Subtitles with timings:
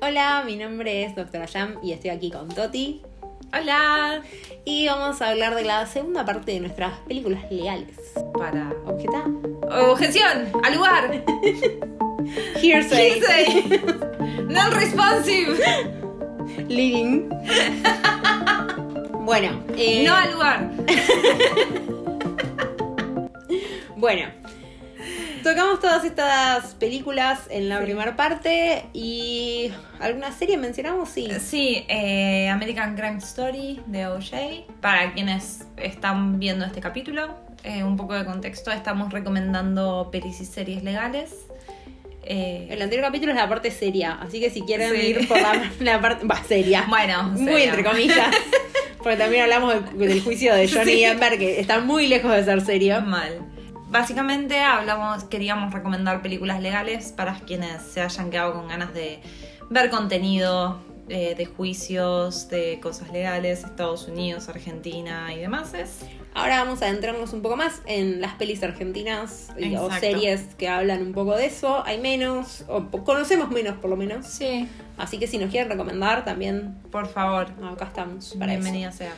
[0.00, 3.02] Hola, mi nombre es Doctora Jam y estoy aquí con Toti.
[3.52, 4.22] Hola.
[4.64, 7.96] Y vamos a hablar de la segunda parte de nuestras películas legales.
[8.36, 8.70] Para.
[8.86, 9.24] Objeta.
[9.90, 10.48] Objeción.
[10.62, 11.10] Al lugar.
[12.62, 13.20] Hearsay.
[13.20, 13.80] Hearsay.
[14.48, 15.56] Non-responsive.
[16.68, 17.28] Leading.
[19.24, 19.62] bueno.
[19.76, 20.70] eh, No al lugar.
[23.96, 24.28] Bueno.
[25.48, 31.26] Tocamos todas estas películas en la primera parte y alguna serie mencionamos, sí.
[31.40, 34.66] Sí, eh, American Crime Story de OJ.
[34.82, 37.34] Para quienes están viendo este capítulo,
[37.64, 41.30] eh, un poco de contexto, estamos recomendando pelis y series legales.
[42.24, 45.00] Eh, El anterior capítulo es la parte seria, así que si quieren Sí.
[45.06, 46.84] ir por la, la parte, va, seria.
[46.90, 47.64] bueno, muy seria.
[47.70, 48.36] entre comillas.
[48.98, 51.00] Porque también hablamos del, del juicio de Johnny Sí.
[51.04, 53.00] Denver, que está muy lejos de ser serio.
[53.00, 53.38] Mal.
[53.90, 59.20] Básicamente hablamos, queríamos recomendar películas legales para quienes se hayan quedado con ganas de
[59.70, 65.72] ver contenido eh, de juicios, de cosas legales, Estados Unidos, Argentina y demás.
[66.34, 70.00] Ahora vamos a adentrarnos un poco más en las pelis argentinas y- o Exacto.
[70.00, 71.82] series que hablan un poco de eso.
[71.86, 74.26] Hay menos, o conocemos menos por lo menos.
[74.26, 78.60] Sí, Así que si nos quieren recomendar, también por favor, acá estamos para eso.
[78.62, 79.14] bienvenidas sean.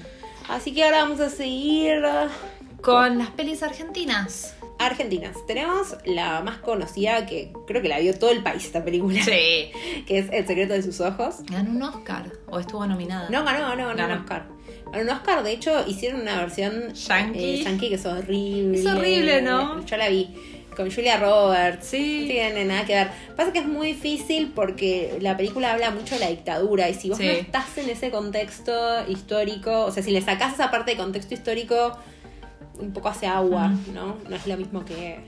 [0.49, 2.03] Así que ahora vamos a seguir
[2.83, 4.55] Con las pelis argentinas.
[4.81, 5.37] Argentinas.
[5.47, 9.71] Tenemos la más conocida que creo que la vio todo el país esta película, Sí.
[10.07, 11.37] que es El secreto de sus ojos.
[11.51, 13.29] Ganó un Oscar o estuvo nominada.
[13.31, 14.21] No, ganó, ganó, ganó un.
[14.21, 14.47] Oscar.
[14.93, 17.61] Ganó un Oscar, de hecho, hicieron una versión Yankee.
[17.61, 18.79] eh, yankee que es horrible.
[18.81, 19.85] Es horrible, ¿no?
[19.87, 20.29] Yo la vi
[20.77, 21.87] con Julia Roberts.
[21.89, 22.21] Sí.
[22.23, 23.09] No tiene nada que ver.
[23.37, 27.09] Pasa que es muy difícil porque la película habla mucho de la dictadura y si
[27.11, 27.27] vos Sí.
[27.27, 28.73] no estás en ese contexto
[29.09, 31.97] histórico, o sea, si le sacás esa parte de contexto histórico,
[32.81, 33.95] un poco hace agua, Mm.
[33.95, 34.17] ¿no?
[34.29, 35.21] No es lo mismo que,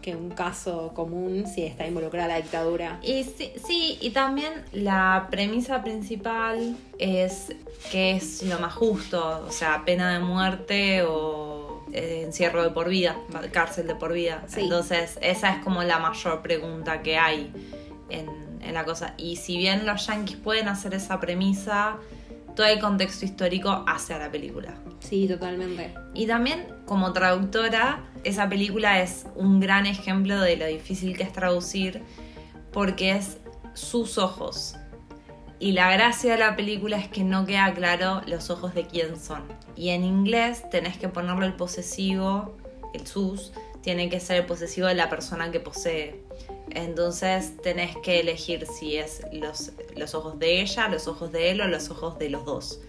[0.00, 2.98] que un caso común si está involucrada la dictadura.
[3.02, 7.54] Y sí, sí, y también la premisa principal es
[7.90, 12.88] que es lo más justo, o sea, pena de muerte o eh, encierro de por
[12.88, 13.16] vida,
[13.52, 14.44] cárcel de por vida.
[14.48, 14.60] Sí.
[14.62, 17.52] Entonces, esa es como la mayor pregunta que hay
[18.08, 18.26] en,
[18.62, 19.14] en la cosa.
[19.18, 21.96] Y si bien los yankees pueden hacer esa premisa,
[22.54, 24.74] todo el contexto histórico hace a la película.
[25.00, 25.94] Sí, totalmente.
[26.14, 31.32] Y también como traductora, esa película es un gran ejemplo de lo difícil que es
[31.32, 32.02] traducir
[32.72, 33.38] porque es
[33.74, 34.76] sus ojos.
[35.58, 39.18] Y la gracia de la película es que no queda claro los ojos de quién
[39.18, 39.44] son.
[39.76, 42.56] Y en inglés tenés que ponerle el posesivo,
[42.94, 46.24] el sus, tiene que ser el posesivo de la persona que posee.
[46.74, 51.60] Entonces tenés que elegir si es los, los ojos de ella, los ojos de él
[51.60, 52.80] o los ojos de los dos.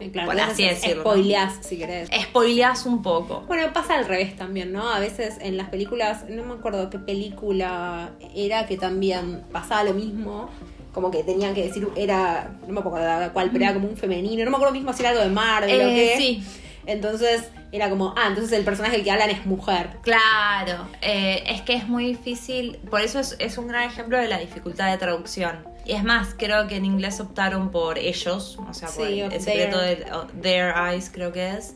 [0.00, 2.08] Eh, Claro, así decirlo, spoileás, si querés.
[2.22, 3.42] Spoileás un poco.
[3.48, 4.88] Bueno, pasa al revés también, ¿no?
[4.88, 9.94] A veces en las películas, no me acuerdo qué película era que también pasaba lo
[9.94, 10.48] mismo.
[10.92, 14.44] Como que tenían que decir, era, no me acuerdo cuál, pero era como un femenino.
[14.44, 16.14] No me acuerdo mismo si era algo de Marvel o Eh, qué.
[16.16, 16.42] sí,
[16.88, 19.90] Entonces era como, ah, entonces el personaje que hablan es mujer.
[20.00, 24.26] Claro, eh, es que es muy difícil, por eso es, es un gran ejemplo de
[24.26, 25.68] la dificultad de traducción.
[25.84, 29.30] Y es más, creo que en inglés optaron por ellos, o sea, por Sí, el,
[29.38, 29.98] secreto their.
[29.98, 31.74] de Their Eyes, creo que es.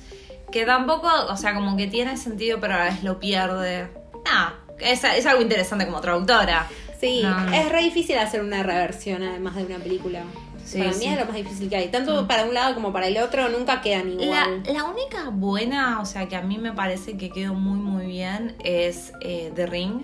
[0.51, 3.91] Que tampoco, o sea, como que tiene sentido, pero a la vez lo pierde.
[4.25, 6.69] Nah, es, es algo interesante como traductora.
[6.99, 7.53] Sí, no.
[7.53, 10.23] es re difícil hacer una reversión además de una película.
[10.65, 10.99] Sí, para sí.
[11.07, 11.89] mí es lo más difícil que hay.
[11.89, 14.63] Tanto para un lado como para el otro nunca quedan La, igual.
[14.73, 18.55] la única buena, o sea, que a mí me parece que quedó muy, muy bien,
[18.65, 20.03] es eh, The Ring,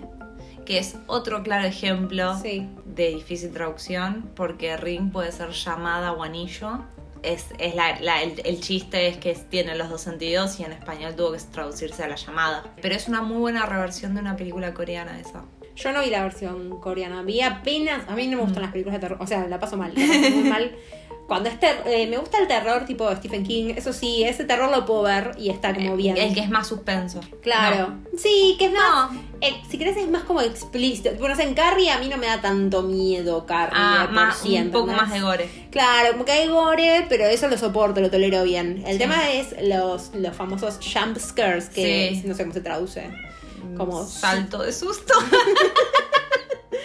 [0.65, 2.67] que es otro claro ejemplo Sí.
[2.85, 6.81] de difícil traducción, porque ring puede ser llamada o anillo.
[7.23, 10.71] Es, es la- la- el, el chiste es que tiene los dos sentidos y en
[10.71, 12.63] español tuvo que traducirse a la llamada.
[12.81, 15.43] Pero es una muy buena reversión de una película coreana esa.
[15.81, 18.01] Yo no vi la versión coreana, vi apenas.
[18.09, 20.05] A mí no me gustan las películas de terror, o sea, la paso mal, la
[20.05, 20.75] paso muy mal.
[21.27, 24.71] Cuando es ter- eh, me gusta el terror tipo Stephen King, eso sí, ese terror
[24.75, 26.17] lo puedo ver y está como bien.
[26.17, 27.21] El que es más suspenso.
[27.43, 27.93] Claro.
[28.17, 29.11] Sí, que es más.
[29.13, 29.21] No.
[29.39, 31.11] eh, si querés es más como explícito.
[31.19, 33.77] Bueno, o sea, en Carrie a mí no me da tanto miedo Carrie.
[33.79, 35.47] Ah, por más, sí, un poco más de gore.
[35.69, 38.83] Claro, como que hay gore, pero eso lo soporto, lo tolero bien.
[38.87, 38.97] El Sí.
[38.97, 42.27] tema es los, los famosos jump scares, que Sí.
[42.27, 43.07] no sé cómo se traduce.
[43.79, 45.13] Como salto de susto.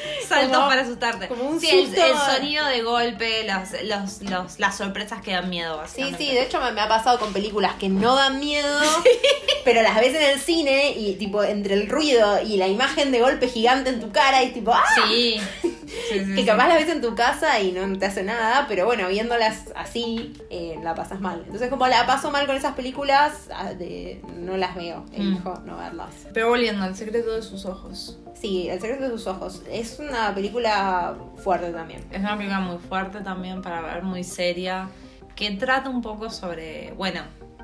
[0.29, 1.29] Salto Como- para asustarte.
[1.29, 2.01] como un sí, el- susto.
[2.05, 6.19] El, sonido de golpe, los, los, los- las sorpresas que dan miedo, Sí, básicamente.
[6.19, 8.81] sí, de hecho me, me ha pasado con películas que no dan miedo,
[9.65, 13.21] pero las ves en el cine y tipo entre el ruido y la imagen de
[13.21, 14.83] golpe gigante en tu cara y tipo ¡ah!
[15.09, 15.71] Sí, sí,
[16.09, 16.45] Sí, sí, que sí.
[16.47, 20.33] capaz la ves en tu casa y no te hace nada, pero bueno, viéndolas así,
[20.51, 21.43] eh, la pasas mal.
[21.45, 25.77] Entonces, como la paso mal con esas películas, ah, de- no las veo, elijo no
[25.79, 26.11] verlas.
[26.33, 28.19] Pero volviendo al secreto de sus ojos.
[28.45, 29.63] Sí, El secreto de sus ojos.
[29.71, 32.05] Es una película fuerte también.
[32.11, 34.91] Es una película muy fuerte también para ver, muy seria,
[35.35, 37.23] que trata un poco sobre, bueno,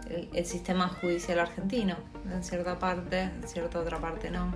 [0.09, 1.97] el, el sistema judicial argentino,
[2.33, 4.55] en cierta parte, en cierta otra parte no.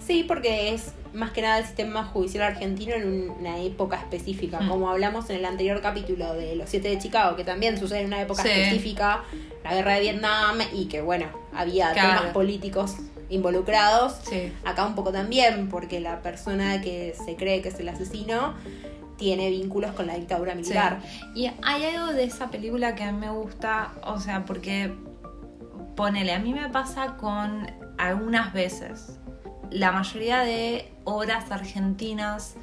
[0.00, 4.60] Sí, porque es más que nada el sistema judicial argentino en un- una época específica,
[4.60, 4.68] Mm.
[4.70, 8.06] como hablamos en el anterior capítulo de Los Siete de Chicago, que también sucede en
[8.06, 8.48] una época Sí.
[8.48, 9.22] específica,
[9.64, 12.20] la guerra de Vietnam, y que bueno, había Claro.
[12.20, 12.96] temas políticos
[13.28, 14.16] involucrados.
[14.22, 14.52] Sí.
[14.64, 18.54] Acá un poco también, porque la persona que se cree que es el asesino
[19.16, 21.00] tiene vínculos con la dictadura militar.
[21.34, 24.94] Y hay algo de esa película que a mí me gusta, o sea, porque
[25.96, 29.18] ponele, a mí me pasa con algunas veces.
[29.70, 32.54] La mayoría de obras argentinas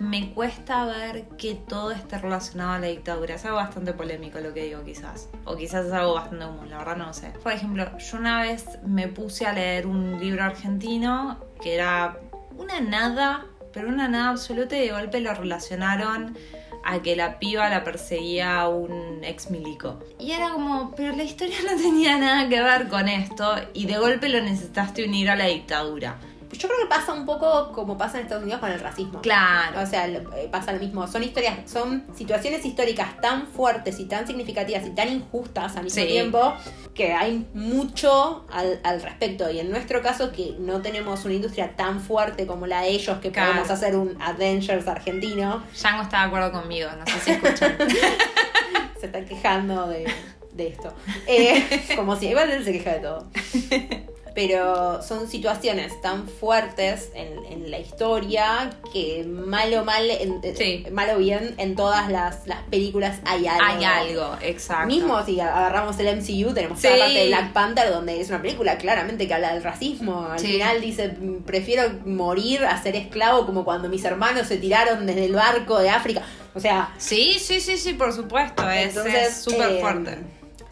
[0.00, 3.34] me cuesta ver que todo esté relacionado a la dictadura.
[3.34, 5.28] Es algo bastante polémico lo que digo quizás.
[5.44, 7.32] O quizás es algo bastante común, la verdad no lo sé.
[7.42, 12.18] Por ejemplo, yo una vez me puse a leer un libro argentino que era
[12.56, 16.36] una nada, pero una nada absoluta y de golpe lo relacionaron
[16.82, 19.98] a que la piba la perseguía un ex milico.
[20.18, 23.98] Y era como, pero la historia no tenía nada que ver con esto y de
[23.98, 26.18] golpe lo necesitaste unir a la dictadura.
[26.52, 29.20] Yo creo que pasa un poco como pasa en Estados Unidos con el racismo.
[29.22, 29.80] Claro.
[29.80, 31.06] O sea, eh, pasa lo mismo.
[31.06, 36.02] Son historias, son situaciones históricas tan fuertes y tan significativas y tan injustas al mismo
[36.02, 36.08] Sí.
[36.08, 36.52] tiempo
[36.94, 39.48] que hay mucho al, al respecto.
[39.50, 43.18] Y en nuestro caso, que no tenemos una industria tan fuerte como la de ellos,
[43.20, 43.50] que Claro.
[43.52, 47.76] podemos hacer un Avengers argentino, Django está de acuerdo conmigo, no sé si escuchan.
[49.00, 50.12] se están quejando de,
[50.52, 50.92] de esto.
[51.26, 53.26] Eh, como si igual él se queja de todo.
[54.34, 60.84] Pero son situaciones tan fuertes en, en la historia que mal o mal, en- Sí.
[60.92, 63.64] mal o bien, en todas las, las películas hay algo.
[63.66, 64.86] Hay algo, exacto.
[64.86, 66.88] Mismo si agarramos el MCU, tenemos Sí.
[66.88, 70.26] la parte de Black Panther, donde es una película claramente que habla del racismo.
[70.30, 70.46] Al Sí.
[70.52, 71.10] final dice,
[71.44, 75.90] prefiero morir a ser esclavo como cuando mis hermanos se tiraron desde el barco de
[75.90, 76.22] África.
[76.54, 78.68] O sea, Sí, sí, sí, sí, por supuesto.
[78.70, 78.94] Es
[79.42, 80.18] súper eh, fuerte.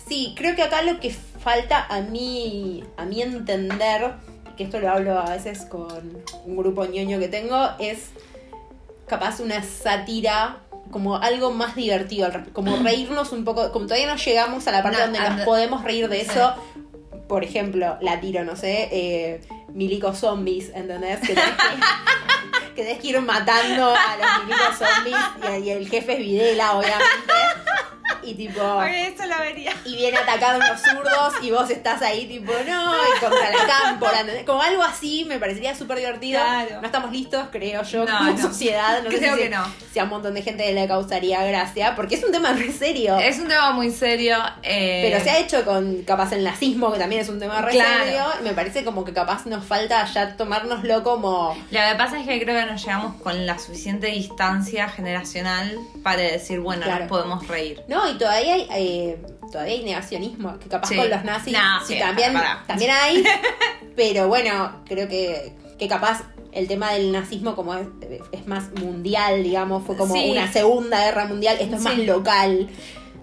[0.08, 4.12] Sí, creo que acá lo que falta a mí, a mí entender,
[4.56, 8.10] que esto lo hablo a veces con un grupo ñoño que tengo, es
[9.06, 10.58] capaz una sátira
[10.90, 14.98] como algo más divertido, como reírnos un poco, como todavía no llegamos a la parte
[14.98, 16.54] No, donde nos podemos reír de eso.
[17.28, 21.20] Por ejemplo, la tiro, no sé, eh, Milico Zombies, ¿entendés?
[21.20, 25.88] Que tenés que, que tenés que ir matando a los Milico Zombies y, y el
[25.88, 27.34] jefe es Videla, obviamente.
[28.30, 28.82] Y tipo.
[28.82, 29.72] eso lo vería.
[29.84, 33.66] Y viene a atacar unos zurdos y vos estás ahí tipo, no, y contra la
[33.66, 34.18] cámpora.
[34.46, 36.40] Como algo así me parecería súper divertido.
[36.40, 36.80] Claro.
[36.80, 38.38] No estamos listos, creo yo, No, como no.
[38.38, 39.02] sociedad.
[39.02, 39.64] No sé Creo si, que no.
[39.92, 43.18] si a un montón de gente le causaría gracia, porque es un tema re serio.
[43.18, 44.36] Es un tema muy serio.
[44.62, 47.72] eh, Pero se ha hecho con capaz el nazismo, que también es un tema re
[47.72, 48.04] Claro.
[48.04, 48.24] serio.
[48.40, 51.54] Y me parece como que capaz nos falta ya tomárnoslo como.
[51.70, 56.22] Lo que pasa es que creo que nos llegamos con la suficiente distancia generacional para
[56.22, 57.00] decir, bueno, Claro.
[57.00, 57.82] nos podemos reír.
[57.88, 60.96] No, y todavía hay, eh, todavía hay negacionismo, que capaz Sí.
[60.96, 62.34] con los nazis No, sí, también,
[62.66, 63.24] también hay,
[63.96, 66.22] pero bueno, creo que, que capaz
[66.52, 67.86] el tema del nazismo como es,
[68.32, 70.30] es más mundial, digamos, fue como Sí.
[70.30, 72.68] una segunda guerra mundial, esto es más local.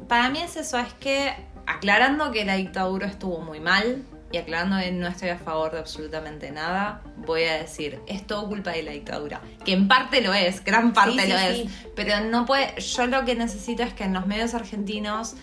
[0.08, 1.34] Para mí es eso, es que
[1.68, 5.80] aclarando que la dictadura estuvo muy mal y aclarando que no estoy a favor de
[5.80, 9.40] absolutamente nada, voy a decir, es todo culpa de la dictadura.
[9.64, 11.58] Que en parte lo es, gran parte Sí, sí, lo es.
[11.58, 11.70] sí.
[11.96, 15.36] Pero no puede, yo lo que necesito es que en los medios argentinos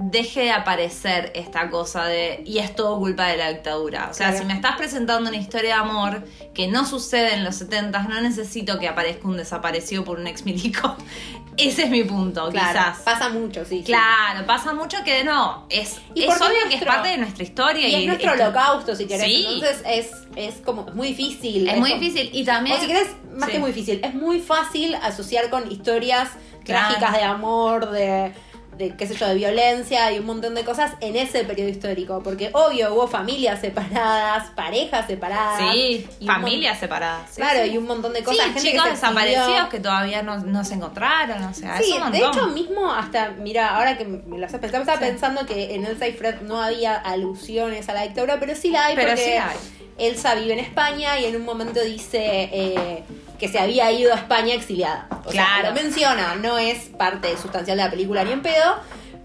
[0.00, 4.08] deje de aparecer esta cosa de y es todo culpa de la dictadura.
[4.10, 4.38] O sea, Claro.
[4.42, 6.22] si me estás presentando una historia de amor
[6.54, 10.44] que no sucede en los 70 no necesito que aparezca un desaparecido por un ex
[10.44, 10.96] milico.
[11.56, 12.98] Ese es mi punto, Claro, quizás.
[13.00, 13.78] pasa mucho, sí.
[13.78, 13.82] sí.
[13.86, 17.88] Claro, pasa mucho que no, es, Y es obvio que es parte de nuestra historia.
[17.88, 19.24] Y es nuestro esto- holocausto, si querés.
[19.26, 19.44] Sí.
[19.48, 21.66] Entonces es, es como es muy difícil.
[21.68, 22.30] Es muy como- difícil.
[22.32, 22.76] Y también.
[22.76, 23.54] O si querés, más Sí.
[23.54, 26.28] que muy difícil, es muy fácil asociar con historias
[26.62, 26.94] Claro.
[26.94, 28.32] trágicas de amor, de,
[28.78, 32.22] de, qué sé yo, de violencia y un montón de cosas en ese periodo histórico.
[32.22, 35.60] Porque obvio hubo familias separadas, parejas separadas.
[35.72, 37.28] Sí, familias separadas.
[37.30, 37.70] sí, Claro, sí.
[37.72, 38.44] y un montón de Sí, cosas.
[38.46, 42.12] gente chicos que desaparecidos que todavía no, no se encontraron, o sea, Sí, es un
[42.12, 45.04] de hecho mismo hasta, mira, ahora que me lo haces pensar, estaba Sí.
[45.04, 48.86] pensando que en Elsa y Fred no había alusiones a la dictadura, pero sí la
[48.86, 49.56] hay Pero porque sí hay.
[49.98, 53.02] Elsa vive en España y en un momento dice eh,
[53.38, 55.08] que se había ido a España exiliada.
[55.24, 55.68] O sea, Claro.
[55.74, 58.76] lo menciona, no es parte sustancial de la película ni en pedo,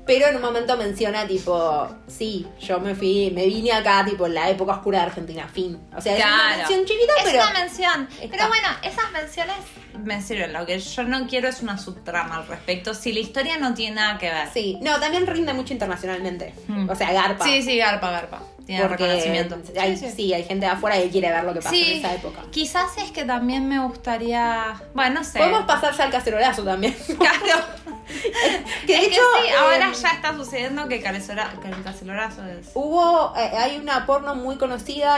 [0.05, 4.33] Pero en un momento menciona, tipo, sí, yo me fui, me vine acá, tipo, en
[4.33, 5.79] la época oscura de Argentina, fin.
[5.95, 7.41] O sea, es una mención chiquita, Es pero.
[7.41, 8.09] una mención.
[8.21, 8.27] Está.
[8.35, 9.55] Pero bueno, esas menciones
[10.03, 10.51] me sirven.
[10.51, 12.93] Lo que yo no quiero es una subtrama al respecto.
[12.93, 14.49] Si la historia no tiene nada que ver.
[14.53, 16.53] Sí, no, también rinde mucho internacionalmente.
[16.67, 16.89] Mm.
[16.89, 17.45] O sea, garpa.
[17.45, 18.41] Sí, sí, garpa, garpa.
[18.65, 19.57] Tiene Porque reconocimiento.
[19.77, 22.13] Hay, sí, hay gente de afuera que quiere ver lo que pasó en Sí, esa
[22.15, 22.43] época.
[22.51, 24.81] quizás es que también me gustaría.
[24.93, 25.37] Bueno, no sé.
[25.39, 26.95] Podemos pasar ya al cacerolazo también.
[27.19, 27.61] Claro.
[28.87, 31.83] que de es hecho, que sí, ahora eh, ya está sucediendo que, Calesora- que el
[31.83, 32.69] cacelorazo es.
[32.73, 35.17] Hubo, eh, hay una porno muy conocida.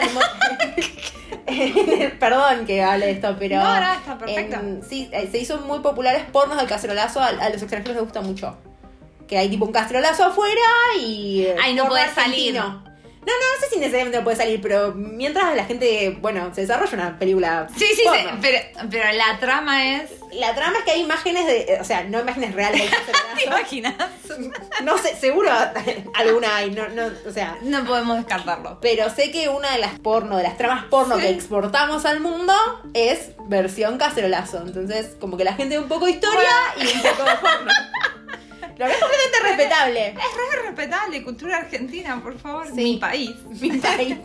[2.19, 3.57] Perdón que hable esto, pero.
[3.57, 4.55] No, no, está perfecto.
[4.57, 7.19] en- sí, eh, se hizo muy populares pornos del cacerolazo.
[7.21, 8.57] A, a los extranjeros les gusta mucho.
[9.27, 10.61] Que hay tipo un cacerolazo afuera
[10.99, 11.43] y.
[11.43, 12.59] eh, Ay, no podés salir.
[13.25, 16.93] No, no, no sé si necesariamente puede salir, pero mientras la gente, bueno, se desarrolla
[16.93, 17.67] una película.
[17.75, 18.59] Sí, sí, sí, pero,
[18.91, 20.11] pero la trama es.
[20.33, 21.77] La trama es que hay imágenes de.
[21.81, 22.83] O sea, no imágenes reales
[23.35, 23.95] ¿Te imaginas?
[24.83, 25.49] no sé, seguro
[26.13, 27.57] alguna hay, no, no, o sea.
[27.61, 28.79] No podemos descartarlo.
[28.81, 31.21] Pero sé que una de las porno, de las tramas porno Sí.
[31.21, 32.53] que exportamos al mundo
[32.93, 34.57] es versión cacerolazo.
[34.59, 37.71] Entonces, como que la gente ve un poco historia y un poco de porno.
[38.77, 40.07] Lo que es completamente respetable.
[40.09, 42.67] Es re respetable, cultura argentina, por favor.
[42.67, 42.73] Sí.
[42.75, 43.31] Mi país.
[43.61, 44.17] Mi país.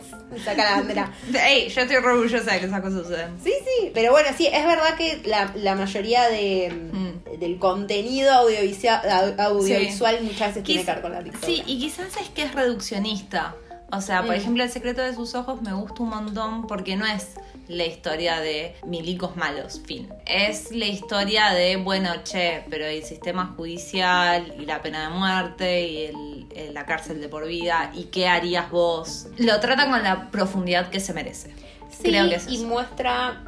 [0.43, 1.13] Saca la bandera.
[1.45, 3.37] Ey, yo estoy re orgullosa de que esas cosas sucedan.
[3.43, 3.91] Sí, sí.
[3.93, 7.39] Pero bueno, sí, es verdad que la, la mayoría de, Mm.
[7.39, 11.47] del contenido audiovisual, audiovisual muchas veces tiene que ver con la dictadura.
[11.47, 13.55] Sí, y quizás es que es reduccionista.
[13.93, 17.05] O sea, por ejemplo, El secreto de sus ojos me gusta un montón porque no
[17.05, 17.31] es
[17.67, 20.09] la historia de milicos malos, fin.
[20.25, 25.87] Es la historia de, bueno, che, pero el sistema judicial y la pena de muerte
[25.87, 29.27] y el- el- la cárcel de por vida y qué harías vos.
[29.37, 31.53] Lo trata con la profundidad que se merece.
[31.89, 32.67] Sí, Creo que es y eso.
[32.67, 33.43] muestra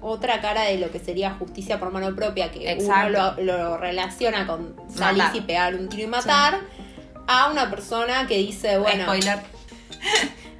[0.00, 3.08] otra cara de lo que sería justicia por mano propia, que Exacto.
[3.08, 5.36] uno lo, lo relaciona con salir Matar.
[5.36, 6.60] y pegar un tiro y matar,
[7.28, 9.38] a una persona que dice, bueno, Spoiler.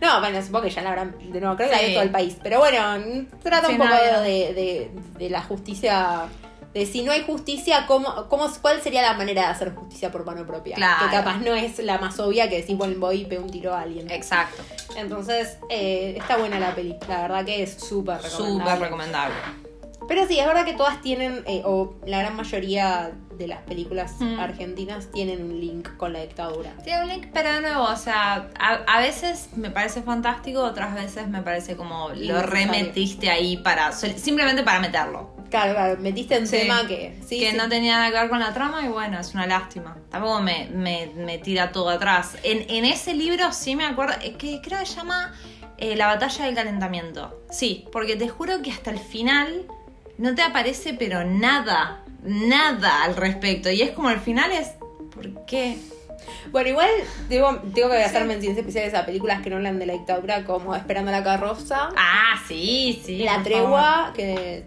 [0.01, 1.87] No, bueno, supongo que ya la habrán, de nuevo, creo que la Sí.
[1.87, 5.43] ve todo el país, pero bueno, trata Sí, un poco no, de, de- de la
[5.43, 6.23] justicia,
[6.75, 10.25] de si no hay justicia, ¿cómo, cómo, ¿cuál sería la manera de hacer justicia por
[10.25, 10.75] mano propia?
[10.77, 11.05] Claro.
[11.11, 13.75] Que capaz no es la más obvia que decir, bueno, voy y pego un tiro
[13.75, 14.11] a alguien.
[14.11, 14.63] Exacto.
[14.97, 16.97] Entonces, eh, está buena la peli.
[17.09, 18.65] La verdad que es súper recomendable.
[18.65, 19.35] Súper recomendable.
[20.09, 24.13] Pero sí, es verdad que todas tienen, eh, o la gran mayoría de las películas
[24.21, 24.39] Mm.
[24.39, 26.73] argentinas tienen un link con la dictadura.
[26.85, 30.95] Tiene un link, pero de nuevo, o sea, a, a veces me parece fantástico, otras
[30.95, 35.31] veces me parece como lo remetiste ahí para simplemente para meterlo.
[35.51, 36.59] Claro, claro, metiste un Sí.
[36.61, 37.57] tema que sí, que sí.
[37.57, 39.97] no tenía nada que ver con la trama y bueno, es una lástima.
[40.11, 42.37] Tampoco me, me, me tira todo atrás.
[42.43, 45.35] En, en ese libro sí me acuerdo, que creo que se llama
[45.79, 47.39] eh, La batalla del calentamiento.
[47.51, 49.67] Sí, porque te juro que hasta el final
[50.23, 53.71] no te aparece pero nada, nada al respecto.
[53.71, 54.69] Y es como el final es,
[55.15, 55.77] ¿por qué?
[56.53, 56.89] Bueno, igual
[57.29, 60.75] tengo, tengo que hacer menciones especiales a películas que no hablan de la dictadura, como
[60.75, 63.19] Esperando la carroza, Ah, sí, sí.
[63.25, 64.65] La tregua, que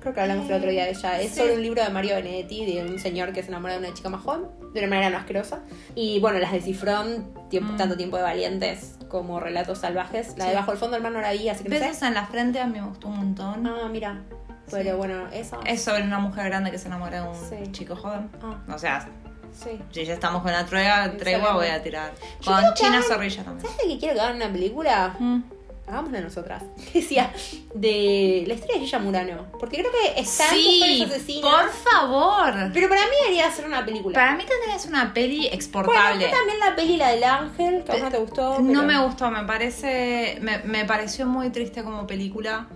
[0.00, 1.20] creo que hablamos el otro día de ella.
[1.20, 1.38] Es Sí.
[1.40, 4.08] sobre un libro de Mario Benedetti, de un señor que se enamora de una chica
[4.10, 4.42] más joven,
[4.72, 5.60] de una manera no asquerosa.
[5.96, 7.76] Y bueno, las de Cifrón, tiempo, Mm.
[7.76, 10.34] tanto tiempo de valientes como relatos salvajes.
[10.38, 10.56] La de Sí.
[10.56, 11.84] Bajo el fondo del mar no la vi, así que no sé.
[11.86, 13.66] Besos en la frente a mí me gustó un montón.
[13.66, 14.22] Ah, mira.
[14.72, 14.96] Pero Sí.
[14.96, 15.60] bueno, eso.
[15.64, 17.72] Es sobre una mujer grande que se enamora de un Sí.
[17.72, 18.30] chico joven.
[18.42, 19.08] Ah, O sea,
[19.52, 19.78] sí.
[19.90, 22.12] si ya estamos con la tregua, tregua voy a tirar.
[22.40, 23.62] Yo Con que China hagan- Zorrilla también.
[23.70, 25.16] ¿Sabes de qué quiero que hagan una película?
[25.18, 25.42] Mm.
[25.84, 26.62] Hagámosla nosotras.
[26.92, 27.32] Que decía,
[27.74, 29.46] de la historia de Gilla Murano.
[29.58, 31.50] Porque creo que están Sí, asesinas.
[31.50, 32.54] por favor.
[32.72, 34.14] Pero para mí debería ser una película.
[34.14, 36.24] Para mí tendría que ser una peli Bueno, exportable.
[36.24, 38.58] está también la peli, la del ángel, que a vos no te gustó.
[38.60, 40.38] no pero- me gustó, me parece.
[40.40, 42.68] Me, me pareció muy triste como película.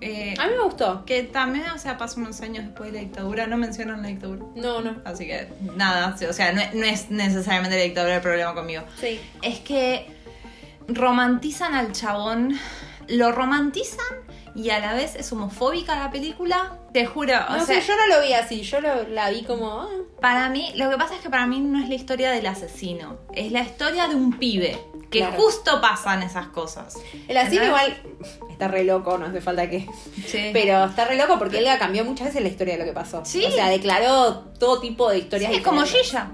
[0.00, 1.04] Eh, A mí me gustó.
[1.04, 4.44] que también, o sea, pasó unos años después de la dictadura, no mencionan la dictadura.
[4.54, 4.96] No, no.
[5.04, 8.82] Así que nada, o sea, no, no es necesariamente la dictadura el problema conmigo.
[9.00, 9.20] Sí.
[9.42, 10.06] Es que
[10.86, 12.58] romantizan al chabón,
[13.08, 14.06] lo romantizan
[14.58, 16.78] y a la vez es homofóbica la película.
[16.92, 18.62] Te juro, o No sea, sé, yo no lo vi así.
[18.62, 19.82] Yo lo, la vi como.
[19.82, 19.88] ah,
[20.20, 23.18] para mí, lo que pasa es que para mí no es la historia del asesino,
[23.34, 24.78] es la historia de un pibe.
[25.10, 25.36] Que Claro.
[25.40, 26.96] justo pasan esas cosas.
[27.28, 27.96] El asesino igual
[28.50, 29.86] está re loco, no hace falta que.
[30.26, 30.50] Sí.
[30.52, 33.24] Pero está re loco porque él cambió muchas veces la historia de lo que pasó.
[33.24, 33.42] Sí.
[33.44, 35.50] O sea, declaró todo tipo de historias.
[35.50, 35.82] Sí, es como.
[35.82, 36.30] Gilla.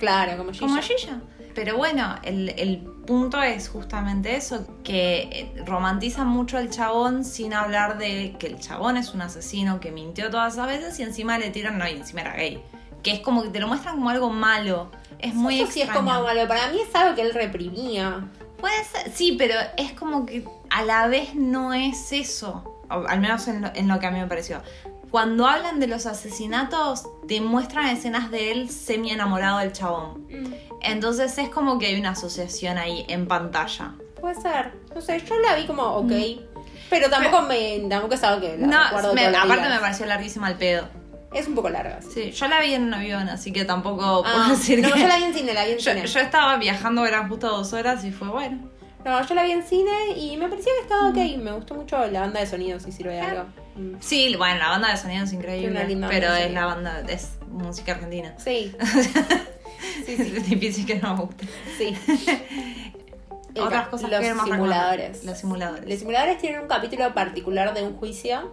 [0.00, 0.66] Claro, como Gilla.
[0.66, 1.20] Como Gilla.
[1.58, 7.52] Pero bueno, el, el punto es justamente eso, que eh, romantizan mucho al chabón sin
[7.52, 11.36] hablar de que el chabón es un asesino que mintió todas esas veces y encima
[11.36, 12.62] le tiran, no, y encima era gay.
[13.02, 14.92] Que es como que te lo muestran como algo malo.
[15.18, 16.46] Es muy Eso sí es como malo.
[16.46, 18.28] Para mí es algo que él reprimía.
[18.60, 22.84] Puede ser, sí, pero es como que a la vez no es eso.
[22.88, 24.62] O al menos en lo, en lo que a mí me pareció.
[25.10, 30.26] Cuando hablan de los asesinatos, te muestran escenas de él semi enamorado del chabón.
[30.30, 33.94] Mm, Entonces es como que hay una asociación ahí en pantalla.
[34.20, 34.72] Puede ser.
[34.94, 36.12] No sé, yo la vi como ok.
[36.90, 38.70] Pero tampoco me tampoco es algo que la Mm.
[38.70, 39.74] No, me- aparte días.
[39.74, 40.88] me pareció larguísima el pedo.
[41.32, 42.00] Es un poco larga.
[42.00, 42.30] sí.
[42.30, 45.00] Yo la vi en un avión, así que tampoco puedo Ah, decir no, que...
[45.00, 46.06] yo la vi en cine, la vi en yo, cine.
[46.06, 48.66] yo estaba viajando, eran justo dos horas y fue bueno.
[49.04, 51.16] No, yo la vi en cine y me pareció que estaba ok.
[51.38, 51.42] Mm.
[51.42, 53.44] Me gustó mucho la banda de sonido, si sirve de algo.
[53.78, 53.96] Mm.
[54.00, 58.34] Sí, bueno, la banda de sonido es increíble, pero es la banda, es música argentina.
[58.38, 58.74] Sí,
[60.06, 60.32] sí, sí.
[60.36, 61.48] Es difícil que no me guste.
[61.78, 61.96] sí.
[63.60, 65.24] Otras cosas los que simuladores.
[65.24, 65.88] Los simuladores.
[65.88, 68.52] Los simuladores tienen un capítulo particular de un juicio.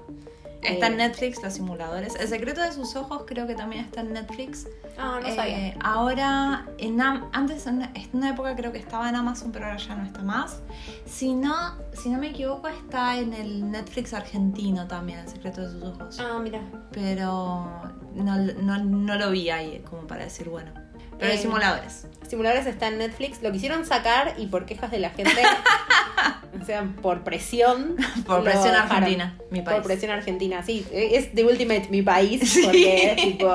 [0.66, 2.16] Está Eh, en Netflix, los simuladores.
[2.16, 4.68] El secreto de sus ojos creo que también está en Netflix.
[4.98, 5.74] Ah, no Eh, sabía.
[5.82, 9.78] ahora, en antes en una, en una época creo que estaba en Amazon, pero ahora
[9.78, 10.62] ya no está más.
[11.06, 11.56] Si no,
[11.94, 16.20] si no me equivoco, está en el Netflix argentino también, El secreto de sus ojos.
[16.20, 16.62] Ah, mira.
[16.92, 17.82] Pero
[18.16, 20.72] no, no, no lo vi ahí como para decir, bueno.
[21.20, 22.08] Pero hay Eh, simuladores.
[22.28, 23.42] Simuladores está en Netflix.
[23.42, 25.32] Lo quisieron sacar y por quejas de la gente.
[26.62, 27.96] o sea, por presión.
[28.26, 28.92] Por presión dejaron.
[28.92, 29.76] argentina, mi país.
[29.78, 30.86] Por presión argentina, sí.
[30.92, 32.42] Es The Ultimate mi país.
[32.52, 32.64] Sí.
[32.64, 33.48] Porque es tipo.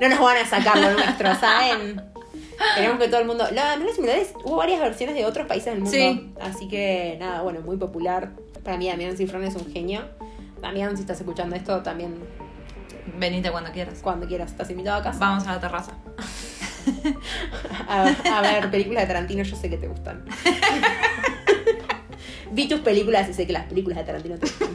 [0.00, 2.02] No nos van a sacar lo nuestro, ¿saben?
[2.76, 3.44] Queremos que todo el mundo.
[3.44, 5.90] Además los simuladores hubo varias versiones de otros países del mundo.
[5.90, 6.32] Sí.
[6.40, 8.30] Así que nada, bueno, muy popular.
[8.62, 10.02] Para mí, Damián Cifrón es un genio.
[10.62, 12.14] Damián, si estás escuchando esto, también
[13.18, 13.98] Venite cuando quieras.
[14.00, 15.18] cuando quieras, estás invitado a casa.
[15.18, 15.92] Vamos a la terraza.
[17.88, 20.24] a, a ver películas de Tarantino, yo sé que te gustan.
[22.52, 24.68] Vi tus películas y sé que las películas de Tarantino te gustan.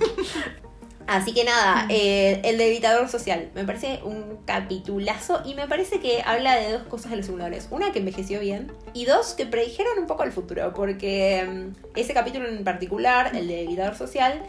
[1.10, 3.50] Así que nada, eh, el debilitador social.
[3.56, 7.68] Me parece un capitulazo y me parece que habla de dos cosas de los simuladores.
[7.72, 10.72] Una que envejeció bien y dos que predijeron un poco el futuro.
[10.75, 14.44] Porque mm, ese capítulo en particular, el de debilitador social,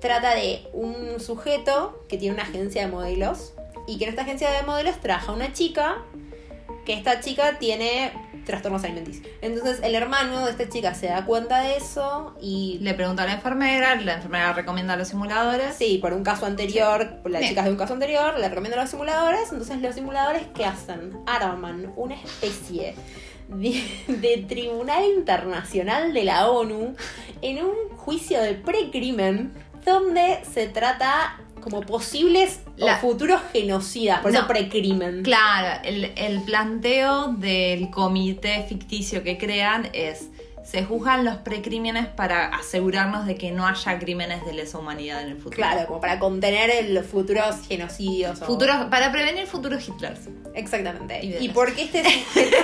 [0.00, 3.54] trata de un sujeto que tiene una agencia de modelos
[3.88, 6.04] y que en esta agencia de modelos trabaja una chica
[6.86, 8.12] que esta chica tiene
[8.46, 9.26] trastornos alimenticios.
[9.42, 13.26] Entonces el hermano de esta chica se da cuenta de eso y Le pregunta a
[13.26, 15.74] la enfermera, la enfermera recomienda los simuladores.
[15.74, 17.50] Sí, por un caso anterior, por la Bien.
[17.50, 19.50] chica es de un caso anterior, le recomiendan los simuladores.
[19.50, 21.18] Entonces, los simuladores, ¿qué hacen?
[21.26, 22.94] Arman una especie
[23.48, 26.94] de, de tribunal internacional de la ONU
[27.42, 29.52] en un juicio de precrimen
[29.84, 34.38] donde se trata como posibles La- o futuros genocidas, por No.
[34.38, 35.24] eso precrimen.
[35.24, 40.28] Claro, el, el planteo del comité ficticio que crean es,
[40.66, 45.28] se juzgan los precrímenes para asegurarnos de que no haya crímenes de lesa humanidad en
[45.28, 45.56] el futuro.
[45.56, 48.42] Claro, como para contener los futuros genocidios.
[48.42, 50.20] o- Futuros, para prevenir futuros Hitlers.
[50.54, 51.20] Exactamente.
[51.24, 51.54] Y Y, velas.
[51.54, 52.02] por qué este
[52.34, 52.56] sujeto,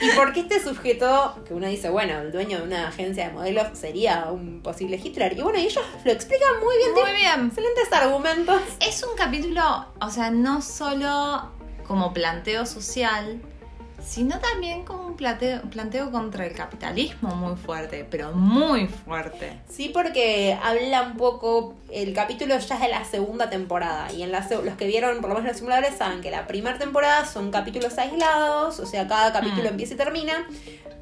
[0.00, 3.34] y por qué este sujeto, que uno dice, bueno, el dueño de una agencia de
[3.34, 5.34] modelos sería un posible Hitler.
[5.36, 6.92] Y bueno, ellos lo explican muy bien.
[6.92, 7.46] Muy bien.
[7.48, 8.62] Excelentes argumentos.
[8.80, 11.50] Es un capítulo, o sea, no solo
[11.86, 13.40] como planteo social,
[14.06, 19.58] sino también como un planteo, planteo contra el capitalismo muy fuerte, pero muy fuerte.
[19.68, 21.74] Sí, porque habla un poco.
[21.90, 24.12] El capítulo ya es de la segunda temporada.
[24.12, 26.78] Y en la los que vieron por lo menos los simuladores saben que la primera
[26.78, 28.78] temporada son capítulos aislados.
[28.78, 29.72] O sea, cada capítulo Mm.
[29.72, 30.46] empieza y termina.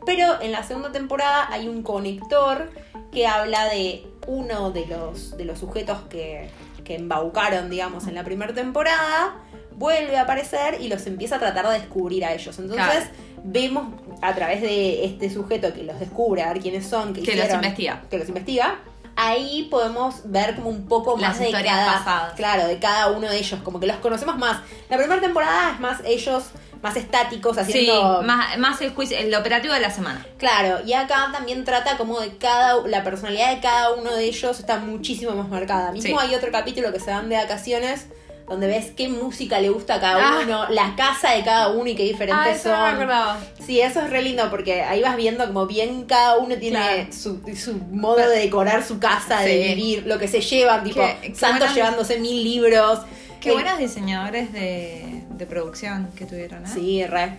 [0.06, 2.70] Pero en la segunda temporada hay un conector
[3.12, 6.48] que habla de uno de los, de los sujetos que,
[6.84, 9.34] que embaucaron, digamos, en la primera temporada.
[9.76, 12.58] Vuelve a aparecer y los empieza a tratar de descubrir a ellos.
[12.58, 12.84] Entonces.
[12.86, 13.06] Claro.
[13.46, 13.88] Vemos
[14.22, 17.52] a través de este sujeto que los descubre, a ver quiénes son, que, Que los
[17.52, 18.02] investiga.
[18.10, 18.78] que los investiga.
[19.16, 22.32] Ahí podemos ver como un poco Las más de historias cada, pasadas.
[22.34, 24.62] claro, de cada uno de ellos, como que los conocemos más.
[24.88, 26.44] La primera temporada es más ellos
[26.82, 30.26] más estáticos haciendo Sí, más, más el juicio, el operativo de la semana.
[30.38, 34.58] Claro, y acá también trata como de cada la personalidad de cada uno de ellos
[34.58, 35.92] está muchísimo más marcada.
[35.92, 36.26] Mismo Sí.
[36.28, 38.06] hay otro capítulo que se dan de vacaciones
[38.48, 40.40] donde ves qué música le gusta a cada Ah.
[40.44, 42.72] uno, la casa de cada uno y qué diferentes son.
[42.74, 43.38] acordaba.
[43.64, 47.12] Sí, eso es re lindo porque ahí vas viendo como bien cada uno tiene Claro.
[47.12, 51.34] su, su modo de decorar su casa, de vivir, lo que se llevan, tipo, Qué-
[51.34, 53.00] Santos llevándose mil libros.
[53.40, 56.68] Qué El- buenos diseñadores de, de producción que tuvieron, ¿eh?
[56.72, 57.38] Sí, re.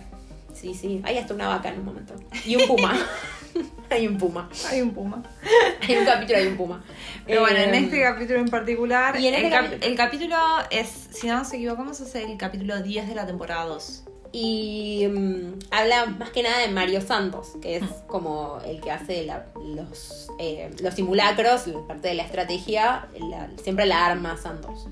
[0.54, 1.02] Sí, sí.
[1.04, 2.14] Hay hasta una vaca en un momento.
[2.44, 2.96] Y un puma.
[3.90, 4.48] hay un puma.
[4.70, 5.22] Hay un puma.
[5.88, 6.84] En un capítulo hay un puma.
[7.26, 9.96] Pero bueno, en Eh, este capítulo en particular, y en el, este cap- capi- el
[9.96, 10.36] capítulo
[10.70, 14.02] es, si no nos equivocamos, es el capítulo 10 de la temporada 2.
[14.32, 19.24] Y mm, habla más que nada de Mario Santos, que es como el que hace
[19.24, 24.86] la- los, eh, los simulacros, la parte de la estrategia, la- siempre la arma Santos.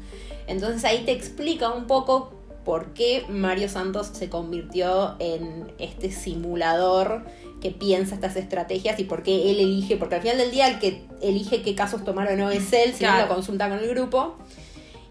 [0.47, 2.33] Entonces ahí te explica un poco
[2.65, 7.25] por qué Mario Santos se convirtió en este simulador
[7.65, 10.79] que piensa estas estrategias y por qué él elige, porque al final del día el
[10.79, 13.89] que elige qué casos tomar o no es él, si no lo consulta con el
[13.89, 14.35] grupo.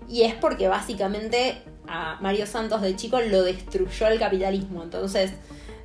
[0.07, 4.83] Y es porque básicamente a Mario Santos de chico lo destruyó el capitalismo.
[4.83, 5.31] Entonces,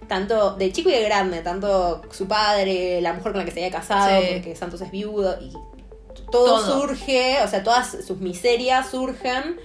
[0.09, 3.61] tanto de chico y de grande, tanto su padre, la mujer con la que se
[3.65, 4.29] había casado, Sí.
[4.35, 5.51] porque Santos es viudo, y
[6.31, 6.81] todo, Todo.
[6.83, 9.57] surge, o sea, todas sus miserias surgen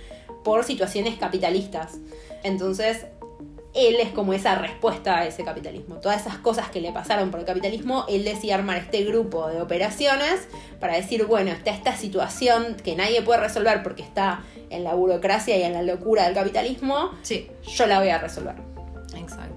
[0.45, 1.95] por situaciones capitalistas.
[2.43, 3.07] Entonces,
[3.73, 5.95] él es como esa respuesta a ese capitalismo.
[5.95, 9.61] Todas esas cosas que le pasaron por el capitalismo, él decía armar este grupo de
[9.61, 10.47] operaciones
[10.79, 15.57] para decir, bueno, está esta situación que nadie puede resolver porque está en la burocracia
[15.57, 18.55] y en la locura del capitalismo, Sí, yo la voy a resolver.
[19.15, 19.52] exacto.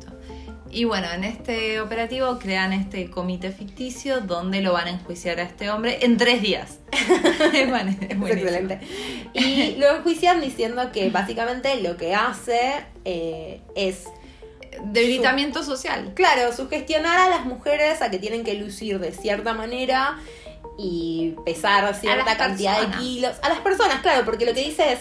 [0.77, 5.45] Y bueno, en este operativo crean este comité ficticio donde lo van a enjuiciar a
[5.45, 6.81] este hombre en tres días.
[7.55, 8.51] es, bueno, es buenísimo.
[8.51, 8.81] excelente.
[9.33, 14.05] Y lo enjuician diciendo que básicamente lo que hace eh, es
[14.85, 16.12] Debilitamiento social.
[16.15, 20.19] Claro, sugestionar a las mujeres a que tienen que lucir de cierta manera
[20.77, 23.01] y pesar cierta cantidad personas.
[23.01, 23.37] de kilos.
[23.41, 24.99] A las personas, claro, porque lo que dice es,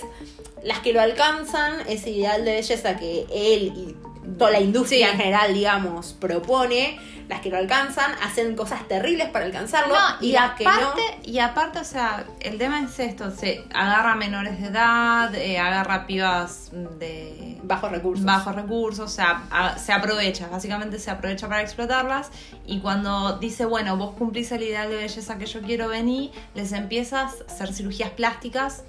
[0.63, 3.95] las que lo alcanzan, ese ideal de belleza que él y
[4.37, 5.11] toda la industria Sí.
[5.13, 10.27] en general, digamos, propone, las que lo alcanzan hacen cosas terribles para alcanzarlo No, y,
[10.27, 11.23] y las que aparte, no...
[11.31, 16.05] y aparte, o sea, el tema es esto, se agarra menores de edad, eh, agarra
[16.05, 18.23] pibas de Bajos recursos.
[18.25, 22.29] bajos recursos, o sea, a- se aprovecha, básicamente se aprovecha para explotarlas
[22.67, 26.73] y cuando dice, bueno, vos cumplís el ideal de belleza que yo quiero venir, les
[26.73, 28.83] empiezas a hacer cirugías plásticas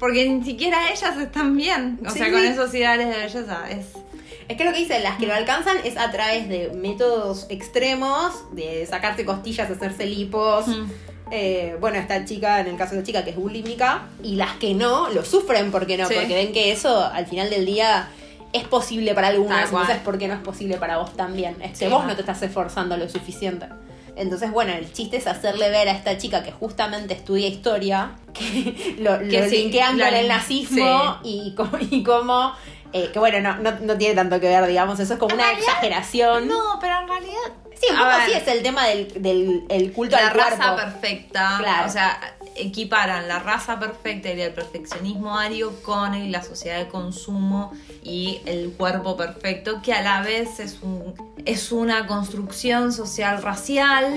[0.00, 3.88] porque ni siquiera ellas están bien, o Sí, sea, con esos ideales de belleza es...
[4.48, 5.20] Es que lo que dice, las Mm.
[5.20, 10.66] que lo alcanzan es a través de métodos extremos, de sacarse costillas, hacerse lipos.
[10.66, 10.84] Mm.
[11.30, 14.52] Eh, bueno, esta chica, en el caso de la chica que es bulímica, y las
[14.56, 16.14] que no, lo sufren porque no, Sí.
[16.14, 18.08] porque ven que eso al final del día
[18.52, 21.56] es posible para algunas, entonces ¿por qué no es posible para vos también?
[21.62, 22.08] Es que Sí, vos no.
[22.08, 23.66] no te estás esforzando lo suficiente.
[24.16, 28.94] Entonces, bueno, el chiste es hacerle ver a esta chica que justamente estudia historia, que
[29.00, 32.52] lo, Que lo sí, linkean con el nazismo y, co- y cómo...
[32.94, 35.36] eh, que bueno, no, no, no tiene tanto que ver, digamos, eso es como En
[35.40, 36.48] una realidad, exageración.
[36.48, 37.40] No, pero en realidad...
[37.78, 40.34] sí, un a poco ver, sí es el tema del, del el culto la al
[40.34, 40.76] raza cuerpo.
[40.76, 41.86] perfecta, Claro.
[41.88, 42.18] o sea,
[42.56, 47.72] equiparan la raza perfecta y el perfeccionismo ario con el- la sociedad de consumo
[48.04, 51.14] y el cuerpo perfecto, que a la vez es un
[51.46, 54.14] es una construcción social racial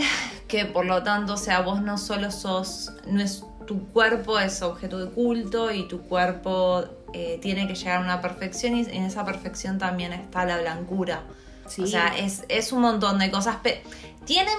[0.47, 4.61] que por lo tanto, o sea, vos no solo sos no es tu cuerpo es
[4.61, 9.03] objeto de culto y tu cuerpo eh, tiene que llegar a una perfección y en
[9.03, 11.23] esa perfección también está la blancura.
[11.67, 11.83] Sí.
[11.83, 13.57] O sea, es, es un montón de cosas.
[14.25, 14.57] Tienen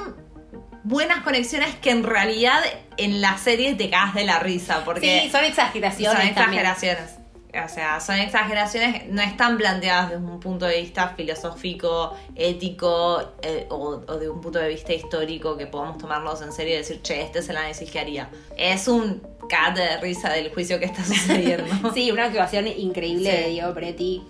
[0.85, 2.61] buenas conexiones que en realidad
[2.97, 4.85] en la serie te cagas de la risa.
[4.85, 6.27] Porque sí, son exageraciones.
[6.27, 6.67] son también.
[6.67, 7.19] exageraciones.
[7.65, 13.67] O sea, son exageraciones, no están planteadas desde un punto de vista filosófico, ético eh,
[13.71, 17.01] o, o de un punto de vista histórico que podamos tomarlos en serio y decir,
[17.01, 18.29] che, este es el análisis que haría.
[18.57, 21.65] Es un cagate de risa del juicio que está sucediendo.
[21.95, 23.37] Sí, una actuación increíble Sí.
[23.45, 24.23] de Diego Preti.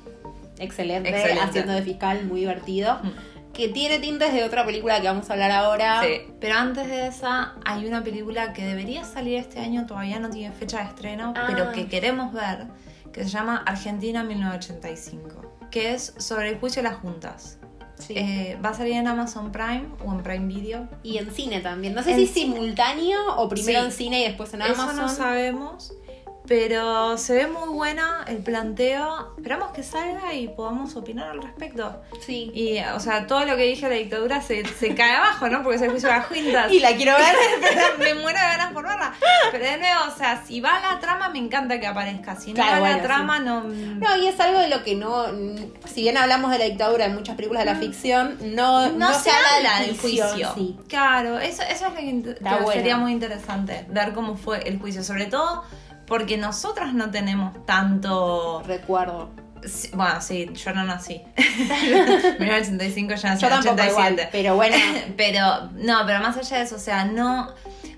[0.58, 1.40] Excelente, Excelente.
[1.42, 2.98] haciendo de fiscal, muy divertido.
[3.02, 3.52] Mm.
[3.52, 6.00] Que tiene tintes de otra película que vamos a hablar ahora.
[6.02, 10.30] Sí, pero antes de esa hay una película que debería salir este año, todavía no
[10.30, 11.46] tiene fecha de estreno, Ah.
[11.48, 12.66] pero que queremos ver,
[13.12, 17.57] que se llama Argentina 1985, que es sobre el juicio de las juntas.
[17.98, 18.14] Sí.
[18.16, 20.88] Eh, va a salir en Amazon Prime o en Prime Video.
[21.02, 21.94] y en cine también.
[21.94, 22.54] No sé En si cine.
[22.54, 23.86] simultáneo o primero Sí.
[23.86, 24.96] en cine y después en Eso Amazon.
[24.96, 25.92] no sabemos,
[26.48, 29.34] pero se ve muy buena el planteo.
[29.36, 32.00] Esperamos que salga y podamos opinar al respecto.
[32.24, 32.50] Sí.
[32.54, 35.62] Y, o sea, todo lo que dije de la dictadura se, se cae abajo, ¿no?
[35.62, 36.72] Porque es el juicio de las juntas.
[36.72, 37.34] Y la quiero ver.
[37.60, 39.12] Pero me muero de ganas por verla.
[39.52, 42.34] Pero de nuevo, o sea, si va la trama, me encanta que aparezca.
[42.34, 43.64] Si no Claro, va bueno, la trama, no.
[43.64, 45.26] No, y es algo de lo que no.
[45.84, 49.30] Si bien hablamos de la dictadura en muchas películas de la ficción, no, No, se,
[49.30, 50.52] habla del juicio, juicio.
[50.54, 50.78] sí.
[50.88, 53.84] Claro, eso, eso es lo que, que sería muy interesante.
[53.90, 55.04] Ver cómo fue el juicio.
[55.04, 55.64] Sobre todo
[56.08, 58.62] porque nosotras no tenemos tanto.
[58.66, 59.30] Recuerdo.
[59.64, 61.20] sí, Bueno, sí, yo no nací.
[62.40, 63.90] 1985 yo nací Yo en tampoco 87.
[63.90, 64.76] igual, pero bueno.
[65.16, 67.48] Pero, no, pero más allá de eso, o sea, no,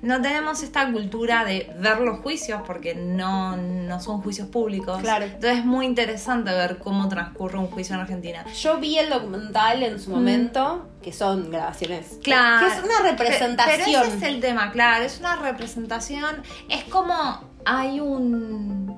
[0.03, 5.01] no tenemos esta cultura de ver los juicios porque no, no son juicios públicos.
[5.03, 5.27] Claro.
[5.27, 8.44] Entonces es muy interesante ver cómo transcurre un juicio en Argentina.
[8.55, 12.14] Yo vi el documental en su momento, que son grabaciones.
[12.14, 12.20] Mm.
[12.23, 12.66] Claro.
[12.66, 13.81] Que es una representación.
[13.85, 16.42] Pero ese es el tema, claro, es una representación.
[16.68, 18.94] Es como hay un.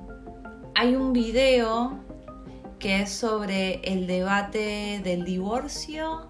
[0.75, 1.99] Hay un video
[2.79, 6.27] que es sobre el debate del divorcio.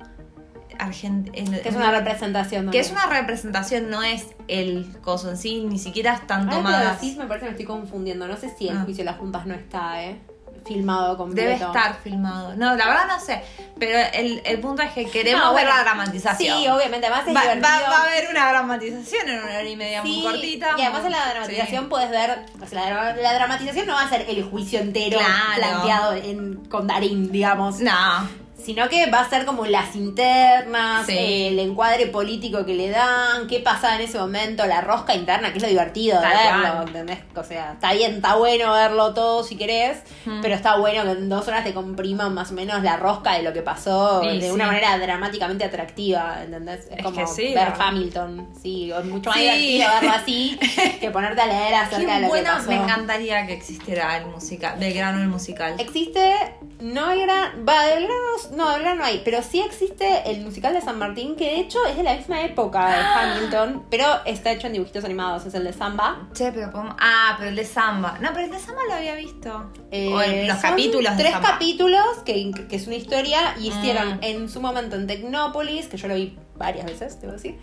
[0.78, 2.70] Argent- el- Que es una representación.
[2.70, 6.56] que es una representación, no es el coso en sí, ni siquiera están Ahora que
[6.56, 7.00] lo tomadas.
[7.00, 8.26] decís, me parece que me estoy confundiendo.
[8.26, 8.82] No sé si el Ah.
[8.84, 10.20] juicio de las juntas no está, ¿eh?
[10.64, 11.48] Filmado completo.
[11.50, 12.54] Debe estar filmado.
[12.56, 13.42] No, la verdad no sé.
[13.78, 16.58] Pero el, el punto es que queremos No, ver la dramatización.
[16.58, 17.68] Sí, obviamente, además es Va, divertido.
[17.68, 20.70] va- va a haber una dramatización en una hora y media muy cortita.
[20.78, 21.90] Y además en la dramatización Sí.
[21.90, 25.34] puedes ver, o sea, la, la dramatización no va a ser el juicio entero Claro.
[25.56, 28.41] planteado en, con Darín, digamos, No.
[28.64, 31.16] Sino que va a ser como las internas, Sí.
[31.18, 35.58] el encuadre político que le dan, qué pasa en ese momento, la rosca interna, que
[35.58, 36.88] es lo divertido de Tal verlo, cual.
[36.88, 37.18] ¿entendés?
[37.36, 40.40] O sea, está bien, está bueno verlo todo si querés, Mm.
[40.40, 43.42] pero está bueno que en dos horas te compriman más o menos la rosca de
[43.42, 44.50] lo que pasó de sí.
[44.50, 46.86] una manera dramáticamente atractiva, ¿entendés?
[46.90, 47.84] Es, Es como que ver ¿no?
[47.84, 50.58] Hamilton, sí, es mucho más divertido verlo así
[51.00, 52.68] que ponerte a leer acerca de lo bueno, que pasó.
[52.68, 55.74] me encantaría que existiera el musical, Belgrano el musical.
[55.78, 58.12] Existe, no Belgrano, va, Belgrano,
[58.52, 61.78] no, Belgrano no hay, pero sí existe el musical de San Martín, que de hecho
[61.86, 65.64] es de la misma época de Hamilton, pero está hecho en dibujitos animados, es el
[65.64, 66.28] de Samba.
[66.34, 66.94] Che, pero podemos...
[67.00, 68.18] Ah, pero el de Samba.
[68.20, 69.72] No, pero el de Samba lo había visto.
[69.90, 71.48] Eh, o el- los son capítulos de Tres Samba.
[71.52, 74.18] capítulos, que, que es una historia, y hicieron Mm.
[74.22, 77.58] en su momento en Tecnópolis, que yo lo vi varias veces, debo decir,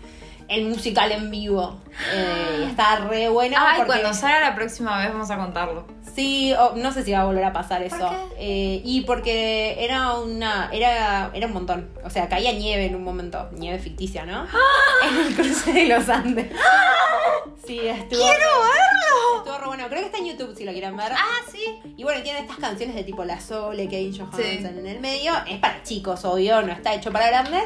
[0.48, 1.78] el musical en vivo.
[2.12, 3.56] Eh, y está re bueno.
[3.58, 5.86] Ay, porque- cuando salga la próxima vez vamos a contarlo.
[6.14, 8.10] Sí, o- no sé si va a volver a pasar ¿Por eso.
[8.10, 8.74] qué?
[8.76, 10.68] Eh, y porque era una.
[10.72, 11.88] Era, era un montón.
[12.04, 13.48] O sea, caía nieve en un momento.
[13.52, 14.46] Nieve ficticia, ¿no?
[15.08, 16.50] En el cruce de los Andes.
[17.66, 18.08] Sí, estuvo.
[18.20, 19.36] ¡Quiero verlo!
[19.38, 19.84] Estuvo re bueno.
[19.88, 21.12] Creo que está en YouTube si lo quieren ver.
[21.12, 21.64] Ah, sí.
[21.96, 24.58] Y bueno, tiene estas canciones de tipo La Sole, Kane Johansson Sí.
[24.64, 25.32] en el medio.
[25.46, 27.64] Es para chicos, obvio, no está hecho para grandes.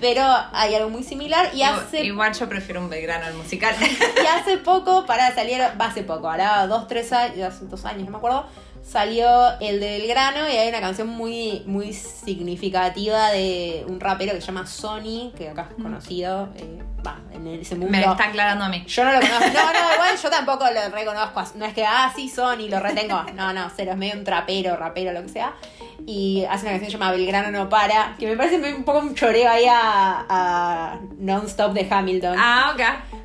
[0.00, 1.50] Pero hay algo muy similar.
[1.54, 3.74] Y hace Igual yo prefiero un Belgrano el musical.
[3.80, 8.04] y hace poco, para salir, va hace poco, ahora dos, tres años, hace dos años,
[8.04, 8.46] no me acuerdo,
[8.84, 14.40] salió el del grano y hay una canción muy, muy significativa de un rapero que
[14.40, 17.90] se llama Sony, que acá es conocido, eh, va, en ese mundo.
[17.90, 18.84] Me está aclarando a mí.
[18.86, 19.46] Yo no lo conozco.
[19.46, 21.42] No, no, igual yo tampoco lo reconozco.
[21.56, 23.22] No es que, ah, sí, Sony, lo retengo.
[23.34, 25.54] No, no, cero, es medio un trapero, rapero, lo que sea.
[26.06, 28.98] Y hace una canción que se llama Belgrano no para, que me parece un poco
[29.00, 32.36] un choreo ahí a, a Non-Stop de Hamilton.
[32.38, 32.82] Ah, ok.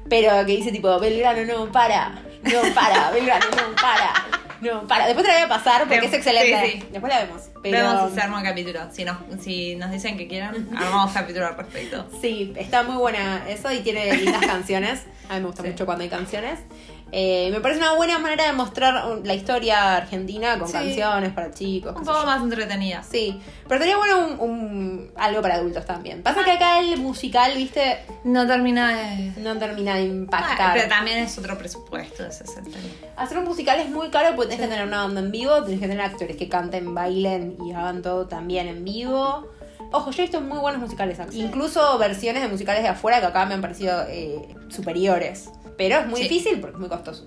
[0.10, 2.10] Pero que dice tipo, Belgrano no para,
[2.44, 4.14] no para, Belgrano no para,
[4.62, 5.06] no para.
[5.08, 6.66] Después te la voy a pasar porque es excelente.
[6.66, 6.88] sí, sí.
[6.92, 7.42] Después la vemos.
[7.62, 8.80] Pero Vemos si se arma un capítulo.
[8.92, 12.08] Si nos, si nos dicen que quieran, armamos capítulo al respecto.
[12.22, 15.06] sí, está muy buena eso y tiene lindas canciones.
[15.30, 15.70] A mí me gusta Sí.
[15.70, 16.60] mucho cuando hay canciones.
[17.12, 20.74] Eh, me parece una buena manera de mostrar la historia argentina con Sí.
[20.74, 21.96] canciones para chicos.
[21.96, 23.02] Un poco más entretenida.
[23.04, 26.22] Sí, pero sería bueno un, un- algo para adultos también.
[26.22, 29.32] Pasa que acá el musical, viste, No termina de.
[29.42, 30.74] no termina de Ah, impactar.
[30.74, 32.52] pero también es otro presupuesto, ese es.
[33.18, 35.80] Hacer un musical es muy caro porque tenés que tener una banda en vivo, tenés
[35.80, 39.48] que tener actores que canten, bailen y hagan todo también en vivo.
[39.92, 41.32] Ojo, yo he visto muy buenos musicales acá.
[41.34, 45.50] Incluso versiones de musicales de afuera que acá me han parecido eh, superiores.
[45.80, 46.28] Pero es muy Sí.
[46.28, 47.26] difícil porque es muy costoso.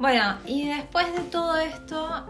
[0.00, 2.26] Bueno, y después de todo esto,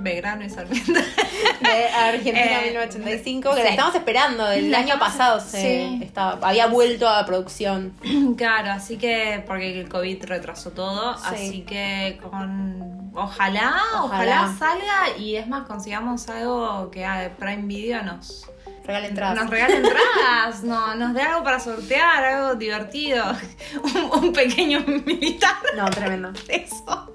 [0.00, 0.92] Belgrano y Sarmiento.
[1.60, 3.62] De Argentina Eh, 1985, que sí.
[3.62, 4.50] la estamos esperando.
[4.50, 6.00] El La año estamos- pasado se sí.
[6.02, 7.94] estaba, había vuelto a producción.
[8.36, 11.24] claro, así que porque el COVID retrasó todo, Sí.
[11.26, 14.54] así que con ojalá, ojalá, Ojalá.
[14.58, 18.46] salga y es más consigamos algo que a Prime Video nos
[18.88, 19.36] Regala entradas.
[19.36, 23.22] nos regale entradas, no, nos dé algo para sortear, algo divertido,
[23.82, 26.32] un, un pequeño militar, No, tremendo.
[26.48, 27.12] eso.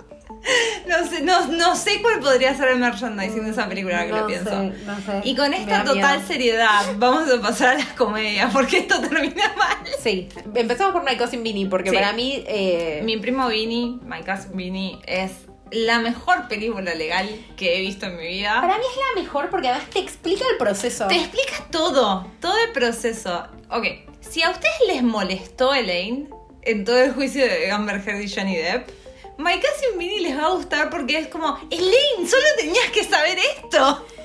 [0.88, 4.12] No sé, no, no sé cuál podría ser el merchandising de esa película ahora que
[4.14, 4.50] no lo pienso.
[4.50, 5.22] Sé, no sé.
[5.24, 6.28] Y con esta total miedo.
[6.28, 9.78] seriedad, vamos a pasar a las comedias, porque esto termina mal.
[10.02, 11.96] Sí, empezamos por My Cousin Vinny, porque Sí.
[11.96, 12.44] para mí.
[12.46, 15.32] eh, Mi primo Vinny, My Cousin Vinny, es
[15.74, 18.62] la mejor película legal que he visto en mi vida.
[18.62, 21.08] Para mí es la mejor porque además te explica el proceso.
[21.08, 23.48] Te explica todo, todo el proceso.
[23.70, 23.86] Ok,
[24.22, 26.30] si a ustedes les molestó Elaine
[26.62, 28.90] en todo el juicio de Amber Heard y Johnny Depp,
[29.38, 33.38] My Cousin Vinny les va a gustar porque es como, Elaine, solo tenías que saber
[33.58, 34.06] esto.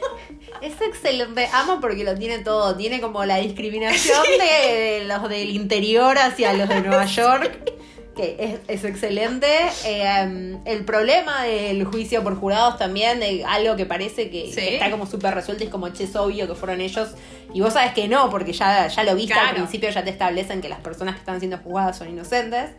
[0.60, 1.48] Es excelente.
[1.52, 2.76] Amo porque lo tiene todo.
[2.76, 7.72] Tiene como la discriminación de los del interior hacia los de Nueva York.
[8.18, 9.46] Que es, es excelente.
[9.86, 14.56] Eh, el problema del juicio por jurados también, de algo que parece que, Sí.
[14.56, 17.10] que está como súper resuelto, es como che, es obvio que fueron ellos.
[17.54, 20.60] Y vos sabes que no, porque ya, ya lo viste al principio, ya te establecen
[20.60, 22.70] que las personas que están siendo juzgadas son inocentes.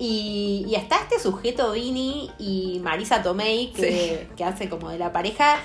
[0.00, 5.12] Y, y está este sujeto Vini y Marisa Tomei, que, que hace como de la
[5.12, 5.58] pareja,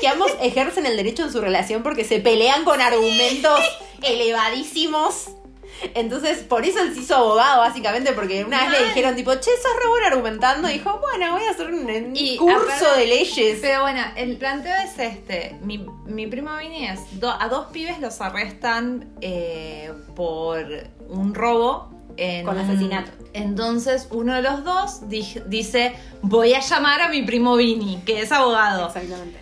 [0.00, 3.58] que ambos ejercen el derecho en su relación porque se pelean con argumentos
[4.02, 5.30] elevadísimos.
[5.94, 9.40] Entonces, por eso él se hizo abogado, básicamente, porque una vez le dijeron, tipo, che,
[9.40, 10.68] sos re bueno argumentando.
[10.68, 13.58] Y dijo, bueno, voy a hacer un, Y curso aparte- de leyes.
[13.60, 15.56] Pero bueno, el planteo es este.
[15.62, 20.66] Mi, mi primo Vinny es, do- a dos pibes los arrestan eh, por
[21.08, 23.10] un robo en Con asesinato.
[23.32, 28.20] Entonces uno de los dos di- dice, voy a llamar a mi primo Vini, que
[28.20, 28.88] es abogado.
[28.88, 29.38] Exactamente.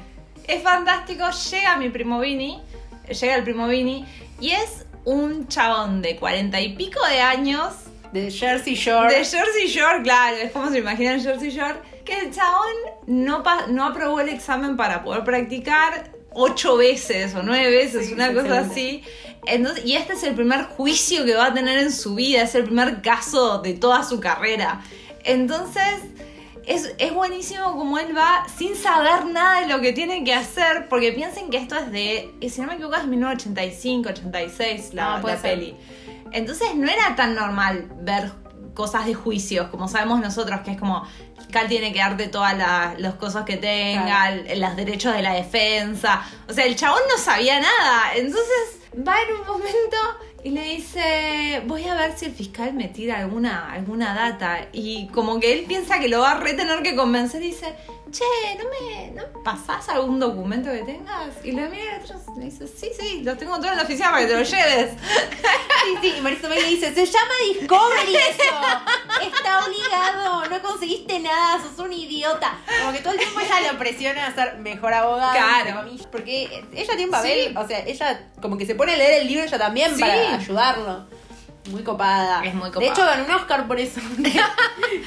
[0.46, 2.61] Es fantástico, llega mi primo Vini,
[3.09, 4.05] llega el primo Vini,
[4.40, 7.72] y es un chabón de cuarenta y pico de años,
[8.12, 9.08] De Jersey Shore.
[9.08, 12.74] de Jersey Shore, claro, es como se imagina en Jersey Shore, que el chabón
[13.06, 18.34] no, no aprobó el examen para poder practicar ocho veces o nueve veces, Sí, una
[18.34, 19.02] cosa así.
[19.46, 22.54] Entonces, y este es el primer juicio que va a tener en su vida, es
[22.54, 24.82] el primer caso de toda su carrera.
[25.24, 26.00] Entonces,
[26.68, 30.88] es, es buenísimo como él va sin saber nada de lo que tiene que hacer,
[30.88, 35.16] porque piensen que esto es de, y si no me equivoco, es 1985, 86 la,
[35.16, 35.76] Ah, puede la peli.
[36.33, 38.31] Entonces no era tan normal ver
[38.74, 41.04] cosas de juicios, como sabemos nosotros, que es como,
[41.50, 44.42] Cal tiene que darte todas la- los cosas que tenga, Claro.
[44.57, 46.22] los derechos de la defensa.
[46.48, 48.12] O sea, el chabón no sabía nada.
[48.14, 49.96] Entonces va en un momento
[50.44, 54.68] y le dice, voy a ver si el fiscal me tira alguna, alguna data.
[54.72, 57.74] Y como que él piensa que lo va a retener que convencer dice,
[58.10, 58.24] che,
[58.58, 61.28] ¿no me, ¿no me pasás algún documento que tengas?
[61.44, 62.00] Y lo mira
[62.36, 64.42] y le dice, sí, sí, lo tengo todo en la oficina para que te lo
[64.44, 64.90] lleves.
[65.78, 68.42] Sí, sí, y Marisa Tomei le dice, se llama Discovery eso.
[69.22, 72.58] Está obligado, no conseguiste nada, sos un idiota.
[72.80, 75.32] Como que todo el tiempo ella lo presiona a ser mejor abogada.
[75.32, 75.88] Claro.
[76.10, 76.44] Porque
[76.74, 77.54] ella tiene un papel, Sí.
[77.56, 80.00] o sea, ella como que se pone a leer el libro ella también Sí.
[80.00, 81.06] para ayudarlo.
[81.70, 82.42] Muy copada.
[82.44, 82.92] Es muy De copada.
[82.92, 84.00] hecho, ganó un Oscar por eso.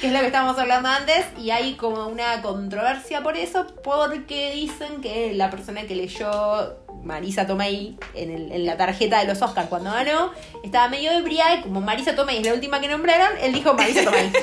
[0.01, 1.25] que es lo que estábamos hablando antes.
[1.37, 3.67] Y hay como una controversia por eso.
[3.83, 9.25] Porque dicen que la persona que leyó Marisa Tomei en, el- en la tarjeta de
[9.25, 10.31] los Oscars cuando ganó
[10.63, 11.55] estaba medio ebria.
[11.55, 14.31] Y como Marisa Tomei es la última que nombraron, él dijo Marisa Tomei.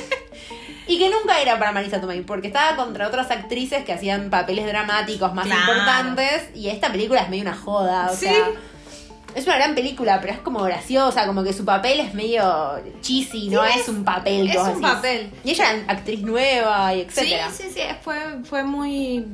[0.90, 4.64] Y que nunca era para Marisa Tomei, porque estaba contra otras actrices que hacían papeles
[4.64, 5.60] dramáticos más Claro.
[5.60, 6.48] importantes.
[6.54, 8.08] Y esta película es medio una joda.
[8.10, 8.24] O Sí.
[8.24, 8.46] sea,
[9.38, 13.48] es una gran película, pero es como graciosa, como que su papel es medio cheesy,
[13.48, 14.50] no Sí, es, un papel.
[14.50, 14.80] es un decís.
[14.82, 15.30] papel.
[15.44, 17.50] Y ella era actriz nueva y Sí, etcétera.
[17.50, 19.24] sí, sí, fue, fue muy...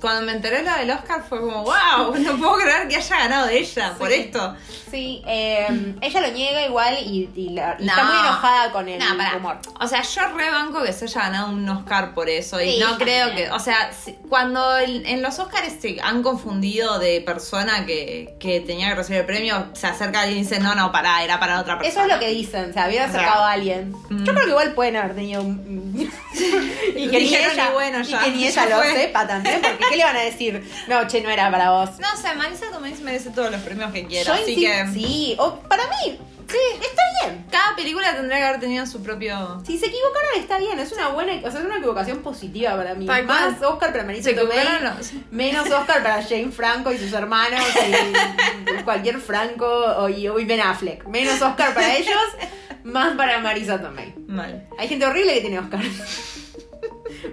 [0.00, 3.48] Cuando me enteré lo del Oscar fue como, wow, no puedo creer que haya ganado
[3.48, 4.56] ella por esto.
[4.90, 7.92] Sí, eh, ella lo niega igual y, y la- y No.
[7.92, 9.58] está muy enojada con el No, humor.
[9.78, 12.60] O sea, yo rebanco que se haya ganado un Oscar por eso.
[12.60, 13.48] Y no creo también.
[13.50, 13.54] que.
[13.54, 18.60] O sea, si- cuando el- en los Oscars se han confundido de persona que, que
[18.60, 21.60] tenía que recibir el premio, se acerca alguien y dice, no, no, pará, era para
[21.60, 22.06] otra Eso persona.
[22.06, 23.92] es lo que dicen, se había O sea, acercado a alguien.
[24.08, 24.24] mm.
[24.24, 26.10] Yo creo que igual pueden haber tenido un...
[26.96, 28.94] y que ni Dijeron, ella, y bueno, y ya, que ni ella lo fue.
[28.94, 30.70] sepa también, porque ¿qué le van a decir?
[30.88, 31.98] No, che, no era para vos.
[31.98, 34.36] No, o sea, Marisa Tomei merece todos los premios que quiera.
[34.36, 34.86] Yo así que.
[34.92, 37.44] Sí, o para mí, sí, está bien.
[37.50, 39.60] Cada película tendría que haber tenido su propio.
[39.66, 42.94] Si se equivocaron está bien, es una buena, o sea, es una equivocación positiva para
[42.94, 43.06] mí.
[43.06, 43.72] Tal Más cual.
[43.72, 44.58] Oscar para Marisa Tomei,
[45.30, 47.60] menos Oscar para Jane Franco y sus hermanos
[48.78, 51.04] y cualquier Franco y, y Ben Affleck.
[51.06, 52.16] Menos Oscar para ellos,
[52.84, 54.14] más para Marisa Tomei.
[54.26, 54.66] Mal.
[54.78, 55.80] Hay gente horrible que tiene Oscar.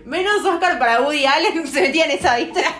[0.05, 2.61] Menos Oscar para Woody Allen, se metía en esa lista.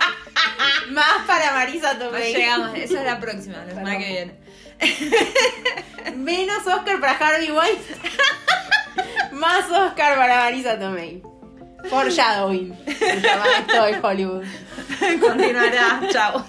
[0.90, 2.34] Más para Marisa No Tomei.
[2.34, 4.00] llegamos, eso es la próxima, la semana Perdón.
[4.00, 4.34] que viene.
[6.16, 7.98] Menos Oscar para Harvey Weinstein.
[9.32, 11.22] Más Oscar para Marisa Tomei.
[11.88, 12.76] Foreshadowing.
[12.98, 14.44] Se llama esto en Hollywood.
[15.20, 16.44] Continuará, chao.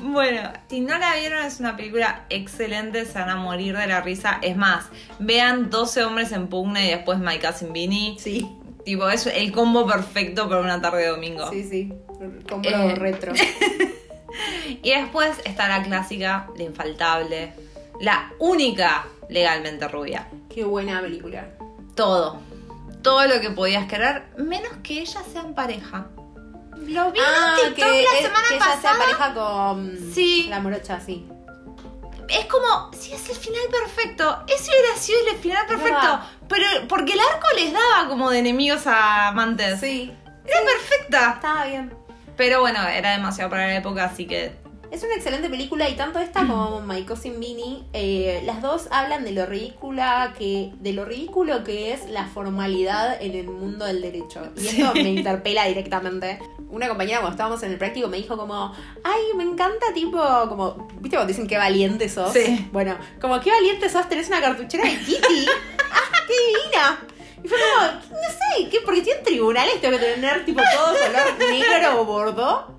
[0.00, 4.00] Bueno, si no la vieron es una película excelente, se van a morir de la
[4.00, 4.38] risa.
[4.42, 4.86] Es más,
[5.18, 8.16] vean 12 hombres en pugna y después My Cousin Vinny.
[8.18, 8.46] Sí,
[8.84, 11.50] Tipo, es el combo perfecto para una tarde de domingo.
[11.50, 11.92] sí, sí.
[12.48, 12.94] Compro Eh.
[12.94, 13.32] retro.
[14.82, 17.52] Y después está la clásica, la infaltable,
[18.00, 20.28] la única legalmente rubia.
[20.54, 21.48] Qué buena película.
[21.94, 22.40] Todo.
[23.02, 26.08] Todo lo que podías querer, menos que ellas sean pareja.
[26.86, 28.94] Lo vi Ah, en TikTok la es- semana que ella pasada.
[28.94, 30.46] se pareja con Sí.
[30.48, 31.26] la morocha, sí.
[32.28, 36.20] es como, si es el final perfecto, ese hubiera sido el final perfecto.
[36.46, 39.80] Pero porque el arco les daba como de enemigos a amantes.
[39.80, 40.12] Sí,
[40.44, 41.30] Era perfecta.
[41.36, 41.94] estaba bien.
[42.36, 44.54] Pero bueno, era demasiado para la época, así que.
[44.90, 49.24] Es una excelente película y tanto esta como My Cousin Vinny, eh, las dos hablan
[49.24, 54.00] de lo ridícula que, de lo ridículo que es la formalidad en el mundo del
[54.00, 54.50] derecho.
[54.56, 56.38] Y esto me interpela directamente.
[56.70, 58.74] Una compañera cuando estábamos en el práctico me dijo como,
[59.04, 62.32] ay, me encanta tipo, como, ¿viste cuando dicen qué valiente sos?
[62.32, 62.68] Sí.
[62.72, 65.46] Bueno, como qué valiente sos, tenés una cartuchera de Kitty.
[65.92, 67.00] ¡Ah, qué divina!
[67.44, 68.80] Y fue como, no sé, ¿qué?
[68.84, 72.78] Porque tienen tribunales, tengo que tener tipo todo color negro o bordo.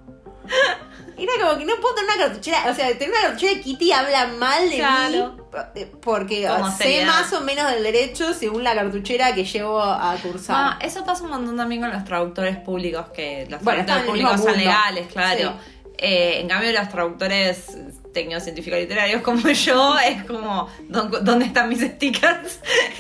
[1.20, 3.92] Era como que no puedo tener una cartuchera, o sea, tener una cartuchera de Kitty
[3.92, 5.34] habla mal de Claro.
[5.34, 7.08] mí, eh, porque Como sé seriedad.
[7.08, 10.56] más o menos del derecho según la cartuchera que llevo a cursar.
[10.58, 14.44] Ah, eso pasa un montón también con los traductores públicos, que los Bueno, traductores públicos
[14.50, 15.54] son legales, claro.
[15.98, 17.66] Eh, en cambio, los traductores
[18.14, 22.60] tecnocientíficos literarios como yo, es como, ¿dó- ¿dónde están mis stickers?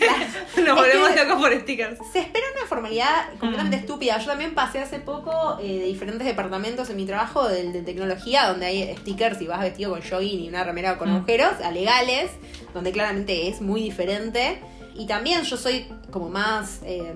[0.65, 1.97] Nos volvemos locos por stickers.
[2.11, 3.79] Se espera una formalidad completamente Mm.
[3.79, 4.17] estúpida.
[4.19, 8.47] Yo también pasé hace poco eh, de diferentes departamentos en mi trabajo del de tecnología,
[8.47, 11.15] donde hay stickers y vas vestido con jogging y una remera con Mm.
[11.17, 12.31] agujeros, a legales,
[12.73, 14.61] donde claramente es muy diferente.
[14.95, 17.13] Y también yo soy como más, eh,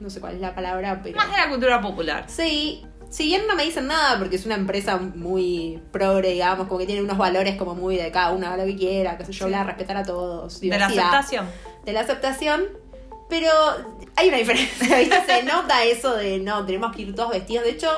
[0.00, 1.16] no sé cuál es la palabra, pero...
[1.16, 2.24] Más de la cultura popular.
[2.28, 6.78] Sí, si bien no me dicen nada porque es una empresa muy progre, digamos, como
[6.78, 9.46] que tiene unos valores como muy de cada uno lo que quiera, qué sé yo,
[9.46, 9.50] Sí.
[9.52, 11.46] la respetar a todos, De la aceptación.
[11.84, 12.64] de la aceptación,
[13.28, 13.50] pero
[14.16, 15.16] hay una diferencia, ¿viste?
[15.26, 17.64] Se nota eso de no, tenemos que ir todos vestidos.
[17.64, 17.90] De hecho,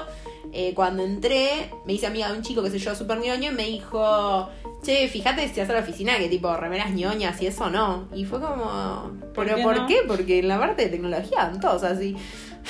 [0.52, 3.54] eh, cuando entré, me hice amiga de un chico que sé yo, súper ñoño, y
[3.54, 4.48] me dijo,
[4.82, 8.08] che, fíjate si vas a la oficina que tipo remeras ñoñas y eso no.
[8.14, 9.86] Y fue como, ¿Por ¿pero qué por no?
[9.86, 10.00] qué?
[10.06, 12.16] Porque en la parte de tecnología todos así.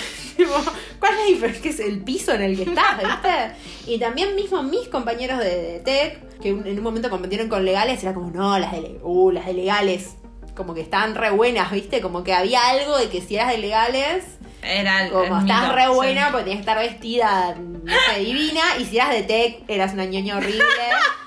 [1.00, 1.62] ¿Cuál es la diferencia?
[1.62, 3.92] Que es el piso en el que estás, ¿viste?
[3.92, 7.64] Y también mismo mis compañeros de, de tech, que un- en un momento competieron con
[7.64, 10.14] legales, era como, no, las de, uh, las de legales,
[10.56, 12.00] como que estaban re buenas, ¿viste?
[12.00, 14.24] Como que había algo de que si eras de legales,
[14.62, 15.88] Era el, como el estás mito, re sí.
[15.94, 19.92] buena porque tenías que estar vestida, no sé, divina, y si eras de tech, eras
[19.94, 20.64] una ñoña horrible.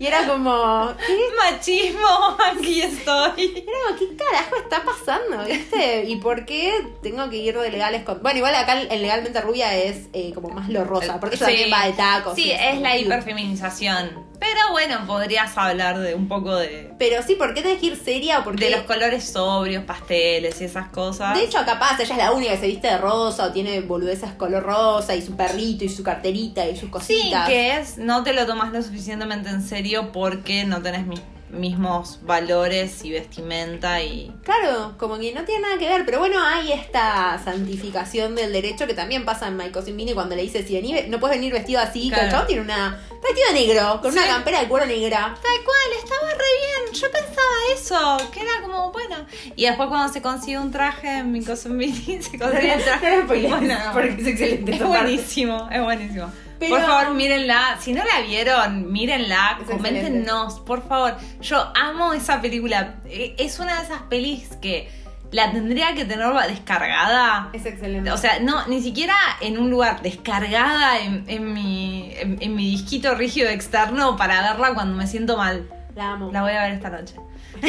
[0.00, 1.16] Y era como, ¿qué?
[1.36, 3.64] Machismo, aquí estoy.
[3.66, 5.44] Era como, ¿qué carajo está pasando?
[5.44, 6.04] ¿Viste?
[6.04, 6.72] ¿Y por qué
[7.02, 8.22] tengo que ir de legales con.?
[8.22, 11.50] Bueno, igual acá el legalmente rubia es eh, como más lo rosa, porque eso Sí.
[11.52, 12.34] también va de tacos.
[12.36, 14.27] Sí, es la hiperfeminización.
[14.40, 17.96] Pero bueno, podrías hablar de un poco de, Pero sí, ¿por qué tenés que ir
[17.96, 18.44] seria?
[18.44, 18.66] Porque.
[18.66, 21.36] de los colores sobrios, pasteles y esas cosas.
[21.36, 24.32] De hecho, capaz ella es la única que se viste de rosa o tiene boludeces
[24.32, 27.48] color rosa y su perrito y su carterita y sus sí, cositas.
[27.48, 31.20] que es, no te lo tomas lo suficientemente en serio porque no tenés mis
[31.50, 34.32] mismos valores y vestimenta y...
[34.44, 38.86] Claro, como que no tiene nada que ver, pero bueno, hay esta santificación del derecho
[38.86, 41.52] que también pasa en My Cousin Vinny cuando le dice si venís, no puedes venir
[41.52, 42.24] vestido así, que Claro.
[42.24, 43.00] el chabón tiene una.
[43.22, 44.18] Vestido de negro, con Sí.
[44.18, 45.18] una campera de cuero negra.
[45.20, 46.94] Tal cual, estaba re bien.
[46.94, 47.38] Yo pensaba
[47.74, 49.16] eso, que era como, bueno.
[49.56, 52.84] Y después cuando se consigue un traje en mi cosa en Mini, se consigue el
[52.84, 53.16] traje.
[53.22, 53.92] No Bueno, no.
[53.92, 54.74] porque es excelente.
[54.76, 56.30] Es buenísimo, es buenísimo.
[56.58, 57.78] Pero- Por favor, mírenla.
[57.80, 59.58] Si no la vieron, mírenla.
[59.60, 61.16] Es Coméntenos, por favor.
[61.40, 62.96] Yo amo esa película.
[63.06, 64.90] Eh, Es una de esas pelis que
[65.30, 67.50] la tendría que tener descargada.
[67.52, 68.10] Es excelente.
[68.10, 72.70] O sea, no, ni siquiera en un lugar descargada en, en mi, en, en mi
[72.70, 75.68] disquito rígido externo para verla cuando me siento mal.
[75.94, 76.30] la amo.
[76.32, 77.14] La voy a ver esta noche.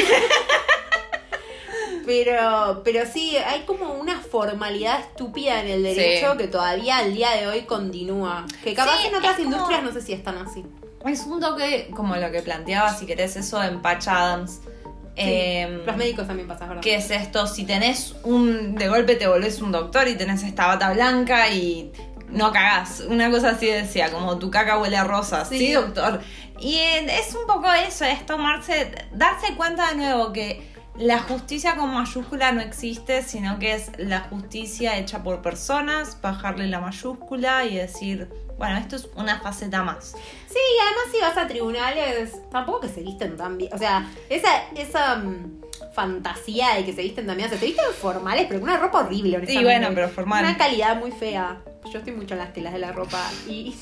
[2.09, 6.37] Pero, pero sí, hay como una formalidad estúpida en el derecho Sí.
[6.39, 8.47] que todavía al día de hoy continúa.
[8.63, 10.65] Que capaz Sí, en otras como- industrias no sé si están así.
[11.05, 14.59] Es un toque como lo que planteaba, si querés, eso en Patch Adams.
[15.15, 16.81] Em, Los médicos también pasan, ¿verdad?
[16.81, 17.45] ¿Qué es esto?
[17.45, 18.73] Si tenés un.
[18.73, 21.91] De golpe te volvés un doctor y tenés esta bata blanca y
[22.29, 23.01] no cagás.
[23.01, 25.45] Una cosa así decía, como tu caca huele a rosa.
[25.45, 25.71] Sí, Sí.
[25.73, 26.21] doctor.
[26.59, 28.91] Y es un poco eso, es tomarse.
[29.11, 30.67] darse cuenta de nuevo que
[30.97, 36.67] la justicia con mayúscula no existe, sino que es la justicia hecha por personas, bajarle
[36.67, 38.27] la mayúscula y decir,
[38.57, 40.15] bueno, esto es una faceta más.
[40.47, 43.73] Sí, y además si vas a tribunales, tampoco que se visten tan bien.
[43.73, 45.61] O sea, esa, esa mm,
[45.93, 47.47] fantasía de que se visten tan bien.
[47.47, 49.79] O sea, se visten formales, pero con una ropa horrible, honestamente.
[49.79, 50.43] bueno, pero formal.
[50.43, 51.61] Una calidad muy fea.
[51.91, 53.73] Yo estoy mucho en las telas de la ropa y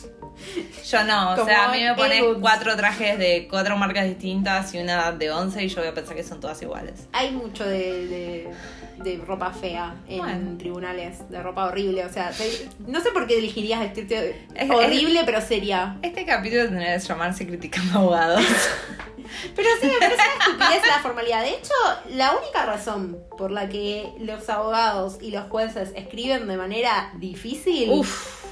[0.89, 4.79] Yo no, o sea, a mí me pones cuatro trajes de cuatro marcas distintas y
[4.79, 7.07] una de once y yo voy a pensar que son todas iguales.
[7.11, 8.49] hay mucho de, de,
[9.03, 10.57] de ropa fea en Bueno.
[10.57, 12.05] tribunales, de ropa horrible.
[12.05, 15.97] O sea, te- no sé por qué elegirías vestirte Es- horrible, pero seria.
[16.01, 18.43] Este capítulo tendría que llamarse Criticando Abogados.
[19.57, 21.41] Pero sí, me parece una estupidez la formalidad.
[21.43, 21.73] De hecho,
[22.11, 27.89] la única razón por la que los abogados y los jueces escriben de manera difícil
[27.91, 28.45] Uf.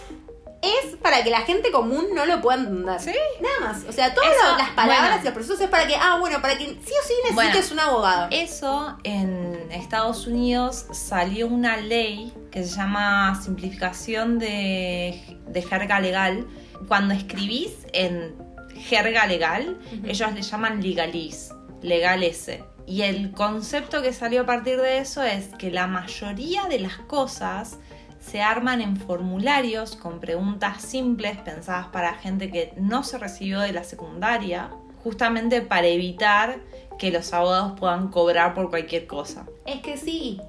[0.61, 2.99] Es para que la gente común no lo pueda entender.
[2.99, 3.13] ¿Sí?
[3.41, 3.83] Nada más.
[3.87, 5.21] O sea, todas Eso, las palabras bueno.
[5.21, 7.73] y los procesos es para que, ah, bueno, para que sí o sí necesites Bueno,
[7.73, 8.27] un abogado.
[8.31, 16.47] Eso en Estados Unidos salió una ley que se llama simplificación de, de jerga legal.
[16.87, 18.35] Cuando escribís en
[18.75, 21.49] jerga legal, ellos le llaman legaliz,
[21.81, 22.63] legal ese.
[22.87, 26.97] Y el concepto que salió a partir de eso es que la mayoría de las
[26.97, 27.79] cosas
[28.25, 33.71] se arman en formularios con preguntas simples pensadas para gente que no se recibió de
[33.73, 34.69] la secundaria,
[35.03, 36.57] justamente para evitar
[36.97, 39.45] que los abogados puedan cobrar por cualquier cosa.
[39.65, 40.39] Es que sí,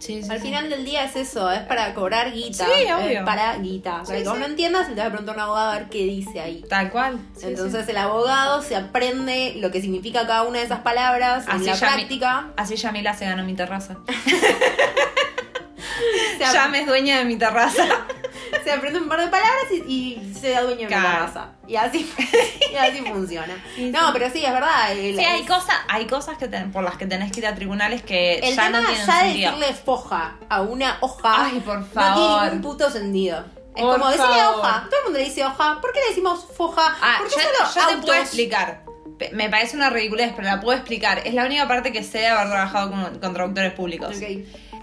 [0.00, 2.66] Sí, Al final del día es eso, es para cobrar guita.
[2.66, 3.24] Sí, es obvio.
[3.24, 4.02] para guita.
[4.02, 4.40] Para Sí, que vos sí.
[4.40, 6.64] no entiendas, te vas a preguntar a un abogado a ver qué dice ahí.
[6.68, 7.20] Tal cual.
[7.36, 7.92] Sí, Entonces sí.
[7.92, 11.74] el abogado se aprende lo que significa cada una de esas palabras en Así la
[11.74, 12.50] ya mi- práctica.
[12.56, 13.98] Así Yamila se ganó mi terraza.
[16.44, 17.84] Ap- Yam es dueña de mi terraza.
[18.64, 21.26] se aprende un par de palabras y, y se da dueño de la Claro.
[21.26, 21.48] casa.
[21.66, 22.12] Y así,
[22.72, 23.54] y así funciona.
[23.78, 24.92] No, pero sí, es verdad.
[24.92, 27.54] el- Sí, hay cosas, hay cosas que ten- por las que tenés que ir a
[27.54, 29.52] tribunales que El ya tema no tienen ya de sentido.
[29.52, 32.14] decirle foja a una hoja Ay, por no favor.
[32.40, 33.44] tiene ningún puto sentido.
[33.74, 34.86] Es Por como decirle hoja.
[34.88, 35.78] Todo el mundo le dice hoja.
[35.82, 36.96] ¿Por qué le decimos foja?
[37.02, 38.82] Ah, ¿Por qué ya, solo ya te puedo explicar.
[39.32, 41.20] Me parece una ridiculez, pero la puedo explicar.
[41.24, 44.14] Es la única parte que sé de haber trabajado con, con traductores públicos.
[44.16, 44.22] Ok,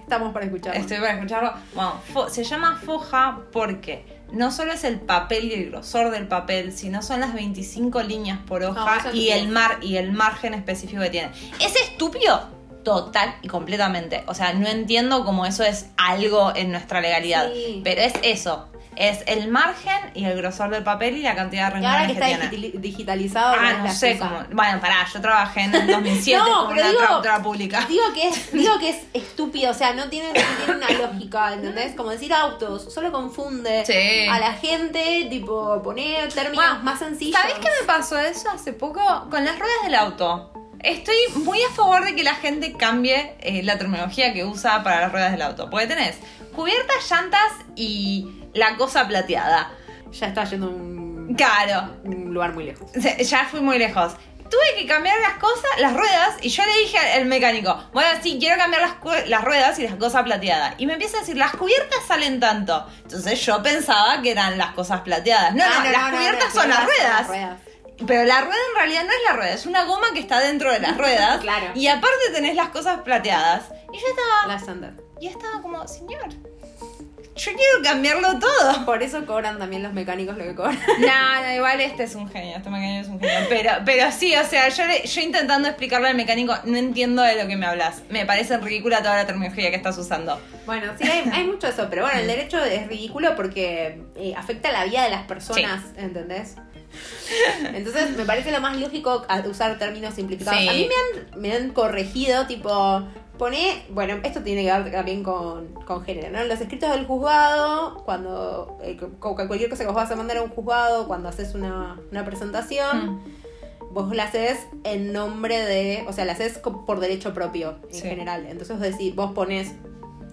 [0.04, 0.76] estamos para escuchar.
[0.76, 1.54] Estoy para escucharlo.
[1.74, 6.74] Bueno, se llama foja porque no solo es el papel y el grosor del papel,
[6.74, 11.02] sino son las 25 líneas por No, hoja y el mar y el margen específico
[11.02, 11.32] que tiene.
[11.60, 12.50] ¿Es estúpido?
[12.84, 14.24] Total y completamente.
[14.28, 17.52] O sea, no entiendo cómo eso es algo en nuestra legalidad.
[17.54, 17.82] Sí.
[17.84, 18.70] Pero es eso.
[18.96, 22.32] Es el margen y el grosor del papel y la cantidad de renglones que que,
[22.32, 22.72] está tiene.
[22.80, 23.56] digitalizado.
[23.60, 24.44] Ah, no sé cómo.
[24.52, 27.86] Bueno, pará, yo trabajé en el 2007 No, como pero una digo- traductora pública.
[27.88, 30.34] Digo que es, digo que es estúpido, o sea, no tiene, no
[30.66, 31.96] tiene una lógica, ¿entendés?
[31.96, 34.28] Como decir autos, solo confunde Sí.
[34.30, 37.40] a la gente, tipo, poner términos Bueno, más sencillos.
[37.40, 39.02] ¿Sabés qué me pasó eso hace poco?
[39.30, 40.52] Con las ruedas del auto.
[40.80, 41.16] Estoy
[41.46, 45.12] muy a favor de que la gente cambie eh, la terminología que usa para las
[45.14, 45.70] ruedas del auto.
[45.70, 46.18] Porque tenés
[46.54, 49.72] cubiertas, llantas y la cosa plateada.
[50.12, 52.90] Ya está yendo a un, Claro, un lugar muy lejos.
[52.94, 54.14] ya fui muy lejos.
[54.50, 58.38] Tuve que cambiar las cosas, las ruedas, y yo le dije al mecánico, bueno, sí,
[58.40, 60.76] quiero cambiar las, las ruedas y las cosas plateadas.
[60.78, 62.86] Y me empieza a decir, las cubiertas salen tanto.
[63.02, 65.56] Entonces yo pensaba que eran las cosas plateadas.
[65.56, 67.28] No, Ah, no, las cubiertas son las ruedas.
[67.28, 67.58] ruedas.
[68.06, 70.72] Pero la rueda en realidad no es la rueda, es una goma que está dentro
[70.72, 71.40] de las ruedas.
[71.40, 71.68] Claro.
[71.74, 73.64] Y aparte tenés las cosas plateadas.
[73.92, 74.48] Y yo estaba.
[74.54, 74.94] La estándar.
[75.20, 76.26] Y estaba como, señor,
[77.36, 78.86] yo quiero cambiarlo todo.
[78.86, 80.80] Por eso cobran también los mecánicos lo que cobran.
[81.00, 83.48] No, no, igual este es un genio, este mecánico es un genio.
[83.50, 87.42] Pero, pero sí, o sea, yo, le- yo intentando explicarle al mecánico, no entiendo de
[87.42, 88.04] lo que me hablas.
[88.10, 90.40] Me parece ridícula toda la terminología que estás usando.
[90.66, 94.72] Bueno, sí, hay, hay mucho eso, pero bueno, el derecho es ridículo porque eh, afecta
[94.72, 96.56] la vida de las personas, ¿entendés?
[97.74, 100.60] Entonces me parece lo más lógico usar términos simplificados.
[100.62, 100.68] Sí.
[100.70, 103.04] A mí me han, me han corregido, tipo,
[103.38, 106.44] pone, bueno, esto tiene que ver también con, con género, ¿no?
[106.46, 110.50] Los escritos del juzgado, cuando eh, cualquier cosa que vos vas a mandar a un
[110.50, 113.22] juzgado, cuando haces una, una presentación,
[113.92, 118.02] vos la haces en nombre de, o sea, la haces por derecho propio en Sí.
[118.08, 118.46] general.
[118.48, 119.74] Entonces vos decís, vos pones,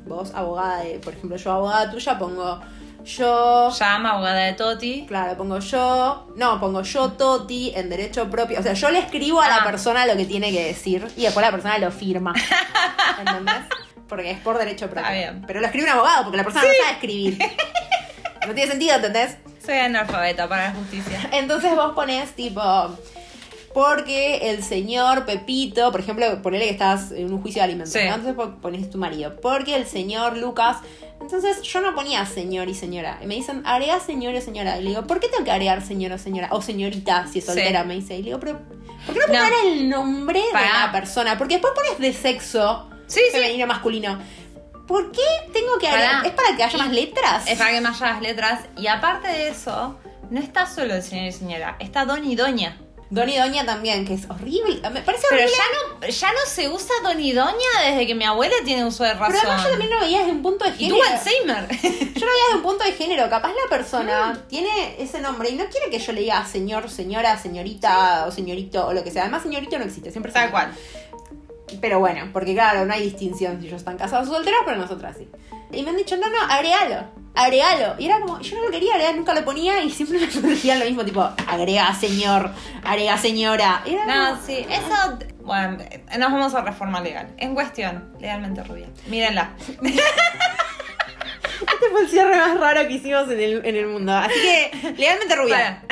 [0.07, 2.61] vos abogada de, por ejemplo, yo abogada tuya pongo
[3.05, 5.05] yo, Llama, abogada de Toti.
[5.07, 9.41] claro, pongo yo, no, pongo yo Toti en derecho propio, o sea, yo le escribo
[9.41, 9.65] a la Ah.
[9.65, 12.35] persona lo que tiene que decir y después la persona lo firma.
[13.19, 13.55] ¿Entendés?
[14.09, 15.03] Porque es por derecho propio.
[15.03, 15.45] Está bien.
[15.47, 17.39] Pero lo escribe un abogado porque la persona no sabe escribir.
[18.47, 19.37] No tiene sentido, ¿entendés?
[19.65, 21.29] Soy analfabeta para la justicia.
[21.33, 22.61] Entonces vos pones tipo.
[23.73, 28.01] Porque el señor Pepito, por ejemplo, ponele que estás en un juicio de alimentos, Sí.
[28.01, 29.37] entonces po- pones tu marido.
[29.41, 30.79] Porque el señor Lucas.
[31.21, 33.19] Entonces yo no ponía señor y señora.
[33.23, 34.79] Y me dicen, agrega señor o señora.
[34.79, 36.49] Y le digo, ¿por qué tengo que agregar señor o señora?
[36.53, 37.53] O señorita, si es Sí.
[37.53, 38.15] soltera, me dice.
[38.15, 38.59] Y le digo, pero.
[39.07, 39.33] ¿Por qué no No.
[39.45, 41.39] poner el nombre de la persona?
[41.39, 43.33] Porque después pones de sexo, Sí, sí.
[43.33, 44.19] femenino, masculino.
[44.87, 46.27] ¿Por qué tengo que agregar?
[46.27, 47.45] ¿Es para que haya más letras?
[47.47, 48.61] Es para que haya las letras.
[48.77, 49.97] Y aparte de eso,
[50.31, 52.77] no está solo el señor y señora, está don y doña.
[53.11, 54.77] Don y Doña también, que es horrible.
[54.91, 55.57] Me parece Pero horrible.
[55.57, 55.65] ya
[56.01, 57.55] no, ya no se usa don y doña
[57.85, 59.35] desde que mi abuela tiene uso de razón.
[59.41, 60.97] Pero además yo también lo veía desde un punto de y género.
[60.97, 61.69] tuvo Alzheimer.
[62.15, 63.29] Yo lo veía desde un punto de género.
[63.29, 64.49] Capaz la persona Mm.
[64.49, 68.87] tiene ese nombre y no quiere que yo le diga señor, señora, señorita o señorito
[68.87, 69.23] o lo que sea.
[69.23, 70.73] Además, señorito no existe, siempre Tal cual.
[71.81, 75.17] Pero bueno, porque claro, no hay distinción si ellos están casados o solteros, pero nosotras
[75.19, 75.29] sí.
[75.73, 77.05] Y me han dicho, no, no, agregalo,
[77.35, 77.95] agregalo.
[77.99, 80.79] Y era como, yo no lo quería agregar, nunca lo ponía y siempre me decían
[80.79, 82.51] lo mismo, tipo, agrega señor,
[82.85, 83.83] agrega señora.
[83.87, 85.19] Era No, como- sí, eso.
[85.43, 85.79] Bueno,
[86.19, 87.29] nos vamos a reforma legal.
[87.39, 88.87] En cuestión, legalmente rubia.
[89.07, 89.51] Mírenla.
[91.61, 94.15] Este fue el cierre más raro que hicimos en el, en el mundo.
[94.17, 95.83] Así que, legalmente rubia.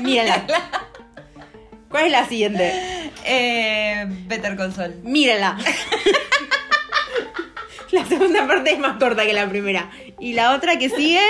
[0.00, 0.46] Mírenla.
[1.90, 3.10] ¿Cuál es la siguiente?
[3.24, 4.94] Eh, Better Saul.
[5.02, 5.58] Mírenla.
[8.00, 9.90] La segunda parte es más corta que la primera.
[10.18, 11.20] Y la otra que sigue,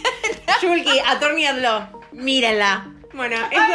[0.60, 2.00] Shulky, Attorney at Law.
[2.10, 2.92] Mírenla.
[3.14, 3.74] Bueno, esto,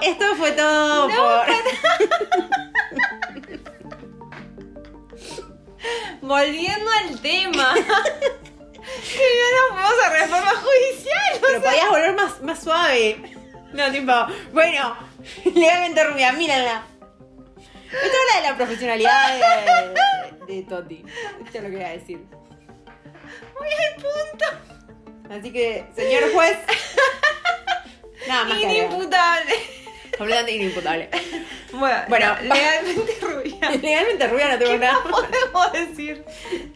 [0.00, 1.46] esto fue todo por...
[6.22, 7.74] Volviendo al tema.
[7.74, 7.82] que
[9.42, 11.34] no nos a reforma judicial.
[11.42, 11.60] o sea.
[11.60, 13.36] podías volver más, más suave.
[13.72, 14.12] No, tipo,
[14.52, 14.96] bueno,
[15.54, 16.84] legalmente rubia, mírenla.
[18.02, 19.38] Esto habla de la profesionalidad
[20.46, 21.04] de, de Toti.
[21.44, 22.18] Esto es lo que voy a decir.
[23.58, 25.34] Muy al punto.
[25.38, 26.58] Así que, señor juez.
[28.28, 28.58] Nada más.
[28.62, 29.54] Inimputable.
[30.16, 31.08] Completamente inimputable.
[31.72, 32.36] Bueno, Bueno.
[32.36, 33.70] no, legalmente rubia.
[33.82, 35.00] Legalmente rubia no tengo ¿Qué nada.
[35.00, 36.24] más podemos decir?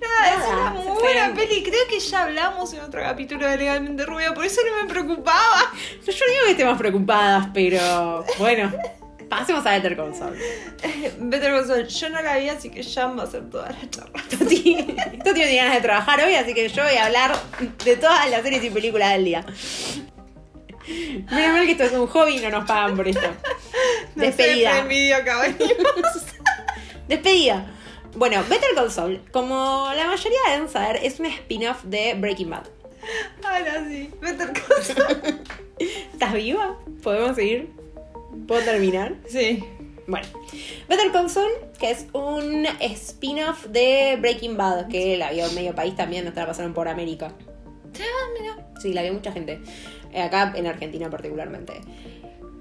[0.00, 1.62] Nada, es Nada, una muy buena peli.
[1.62, 5.72] Creo que ya hablamos en otro capítulo de Legalmente Rubia, por eso no me preocupaba.
[6.04, 8.72] Yo no digo que estemos preocupadas, pero bueno,
[9.28, 10.36] pasemos a Better Call Saul.
[11.20, 13.90] Better Call Saul, yo no la vi, así que Jan va a hacer toda la
[13.90, 14.22] charla.
[14.30, 17.36] Toti, Toti no tiene ganas de trabajar hoy, así que yo voy a hablar
[17.84, 19.44] de todas las series y películas del día.
[21.30, 23.20] Menos mal que esto es un hobby y no nos pagan por esto.
[24.16, 24.84] No Despedida.
[25.16, 25.54] acá.
[27.06, 27.66] Despedida.
[28.16, 32.64] Bueno, Better Call Saul, como la mayoría deben saber, es un spin-off de Breaking Bad.
[33.44, 35.40] Ahora sí, Better Call Saul.
[35.78, 36.76] ¿Estás viva?
[37.02, 37.70] ¿Podemos seguir?
[38.46, 39.16] ¿Puedo terminar?
[39.28, 39.64] Sí.
[40.06, 40.26] Bueno,
[40.88, 45.74] Better Call Saul, que es un spin-off de Breaking Bad, que la vio en medio
[45.74, 47.32] país también, nos la pasaron por América.
[48.80, 49.60] Sí, la vio mucha gente.
[50.12, 51.80] Eh, Acá en Argentina particularmente.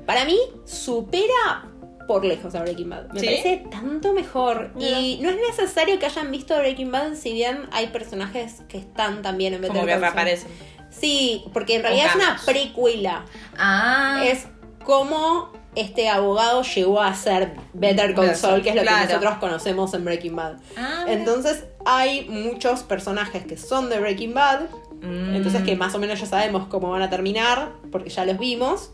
[0.06, 1.70] Para mí, supera
[2.08, 3.14] por lejos a Breaking Bad.
[3.14, 3.26] Me ¿Sí?
[3.26, 4.72] parece tanto mejor.
[4.80, 9.22] Y no es necesario que hayan visto Breaking Bad, si bien hay personajes que están
[9.22, 10.50] también en Better Como que Call reaparecen.
[10.90, 13.26] Sí, porque en realidad es una precuela.
[13.58, 14.24] Ah.
[14.26, 14.48] Es
[14.84, 19.08] cómo este abogado llegó a ser Better Saul, que es lo claro.
[19.08, 20.58] que nosotros conocemos en Breaking Bad.
[20.76, 21.06] Ah.
[21.08, 24.62] Entonces hay muchos personajes que son de Breaking Bad,
[25.02, 25.36] Mm.
[25.36, 28.92] entonces que más o menos ya sabemos cómo van a terminar, porque ya los vimos,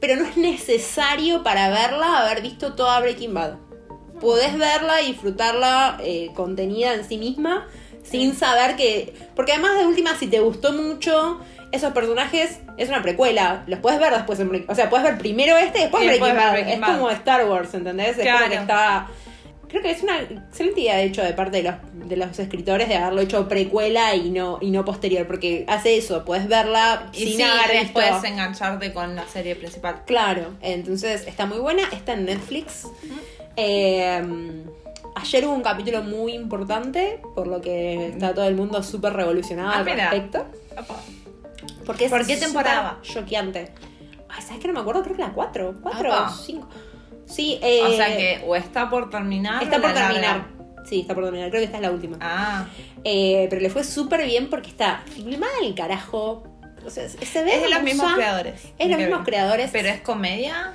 [0.00, 3.54] pero no es necesario para verla haber visto toda Breaking Bad.
[4.20, 7.66] Podés verla y disfrutarla eh, contenida en sí misma,
[8.02, 9.12] sin saber que...
[9.34, 11.40] Porque además de última, si te gustó mucho...
[11.72, 15.18] Esos personajes es una precuela, los puedes ver después en Breaking O sea, puedes ver
[15.18, 16.52] primero este y después Y Breaking Bad.
[16.52, 18.16] Breaking es como Star Wars, ¿entendés?
[18.16, 18.38] Es Claro.
[18.38, 19.06] como que está.
[19.68, 21.74] Creo que es una excelente idea, de hecho, de parte de los,
[22.08, 26.24] de los escritores de haberlo hecho precuela y no, y no posterior, porque hace eso,
[26.24, 28.00] puedes verla Y sin sí, haber visto.
[28.24, 30.02] engancharte con la serie principal.
[30.06, 32.86] Claro, entonces está muy buena, está en Netflix.
[33.56, 34.22] Eh,
[35.16, 39.70] ayer hubo un capítulo muy importante, por lo que está todo el mundo súper revolucionado
[39.70, 40.46] Ah, al respecto.
[41.86, 42.98] Porque es ¿Por qué temporada?
[43.02, 43.72] Choqueante.
[44.28, 45.02] Ay, ¿sabes que no me acuerdo?
[45.04, 45.76] Creo que la 4.
[45.82, 46.30] 4 Apa.
[46.30, 46.68] o 5.
[47.26, 50.12] Sí, eh, o sea que o está por terminar Está o por la larga.
[50.20, 50.46] terminar.
[50.88, 51.48] Sí, está por terminar.
[51.50, 52.18] Creo que esta es la última.
[52.20, 52.66] Ah,
[53.04, 56.44] Eh, pero le fue súper bien porque está filmada el carajo.
[56.84, 58.62] O sea, se se ve es de los mismos creadores.
[58.78, 59.70] Es de los mismos creadores.
[59.72, 60.72] Pero es comedia.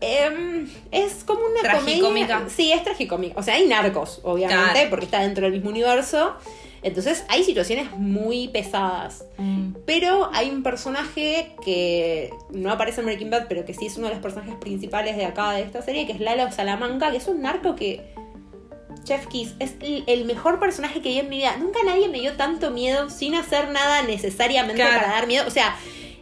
[0.00, 2.34] Em, es como una Tragicómica.
[2.38, 2.50] comedia.
[2.54, 3.38] Sí, es tragicómica.
[3.38, 4.90] O sea, hay narcos, obviamente, Claro.
[4.90, 6.34] porque está dentro del mismo universo.
[6.84, 9.24] Entonces hay situaciones muy pesadas.
[9.38, 9.72] Mm.
[9.86, 14.08] Pero hay un personaje que no aparece en Breaking Bad, pero que sí es uno
[14.08, 17.26] de los personajes principales de acá de esta serie, que es Lalo Salamanca, que es
[17.26, 18.12] un narco que.
[19.04, 21.56] Chef Kiss es el, mejor personaje que vi en mi vida.
[21.58, 24.98] Nunca nadie me dio tanto miedo sin hacer nada necesariamente Claro.
[25.00, 25.44] para dar miedo.
[25.46, 25.76] O sea,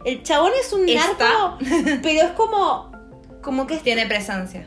[0.05, 1.07] el chabón es un Está.
[1.07, 1.57] narco,
[2.03, 2.91] pero es como.
[3.41, 4.65] Como que es, Tiene presencia.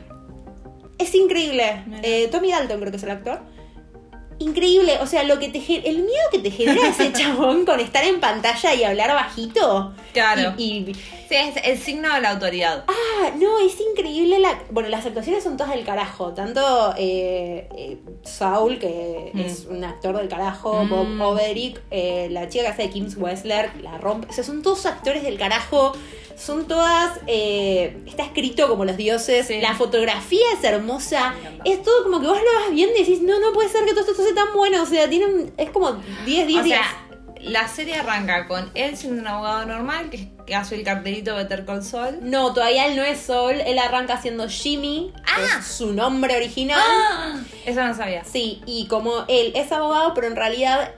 [0.99, 1.83] es increíble.
[2.03, 3.41] Eh, Tommy Dalton creo que es el actor.
[4.39, 5.59] Increíble, o sea, lo que te
[5.89, 9.93] el miedo que te genera ese chabón con estar en pantalla y hablar bajito.
[10.13, 10.53] Claro.
[10.57, 10.95] Y, y-
[11.27, 12.85] Sí, es el signo de la autoridad.
[12.87, 14.57] ah, no, es increíble la.
[14.71, 16.33] Bueno, las actuaciones son todas del carajo.
[16.33, 19.39] Tanto eh, eh, Saul, que Mm.
[19.41, 20.89] es un actor del carajo, Mm.
[20.89, 24.27] Bob Overick, eh, la chica que hace de Kim Wessler, la rompe.
[24.29, 25.91] O sea, son todos actores del carajo.
[26.37, 27.19] Son todas.
[27.27, 29.47] eh, está escrito como los dioses.
[29.47, 29.59] Sí.
[29.59, 31.33] La fotografía es hermosa.
[31.65, 33.91] Es todo como que vos lo vas viendo y decís, no, no puede ser que
[33.91, 34.83] todo esto sea tan bueno.
[34.83, 35.93] O sea, tiene un- es como
[36.25, 36.77] 10, 10, O 10.
[36.77, 37.03] sea,
[37.41, 41.65] la serie arranca con él siendo un abogado normal que, que hace el cartelito Better
[41.65, 42.19] Call Saul.
[42.21, 43.55] No, todavía él no es Sol.
[43.65, 45.11] Él arranca siendo Jimmy.
[45.15, 45.57] que Ah.
[45.59, 46.79] es su nombre original.
[46.83, 47.35] ¡Ah!
[47.65, 48.23] Eso no sabía.
[48.25, 50.91] Sí, y como él es abogado, pero en realidad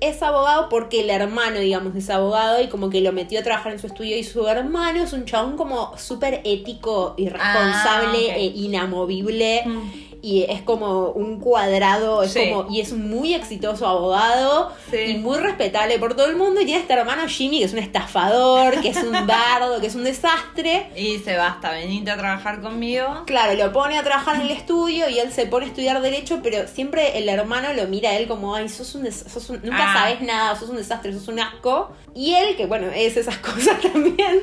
[0.00, 3.72] es abogado porque el hermano, digamos, es abogado y como que lo metió a trabajar
[3.72, 8.36] en su estudio y su hermano es un chabón como súper ético y responsable Ah,
[8.36, 9.62] e inamovible.
[9.64, 9.90] Mm.
[10.26, 12.48] Y es como un cuadrado, es Sí.
[12.50, 14.96] como, y es un muy exitoso abogado Sí.
[14.96, 16.62] y muy respetable por todo el mundo.
[16.62, 19.94] Y tiene este hermano Jimmy, que es un estafador, que es un dardo, que es
[19.94, 20.86] un desastre.
[20.96, 23.24] Y dice, basta, venite a trabajar conmigo.
[23.26, 26.40] Claro, lo pone a trabajar en el estudio y él se pone a estudiar derecho,
[26.42, 29.92] pero siempre el hermano lo mira a él como, ay, sos un, sos un- nunca
[29.92, 29.94] Ah.
[29.98, 31.90] sabes nada, sos un desastre, sos un asco.
[32.14, 34.42] Y él, que bueno, es esas cosas también,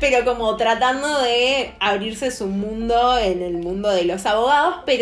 [0.00, 4.97] pero como tratando de abrirse su mundo en el mundo de los abogados, pero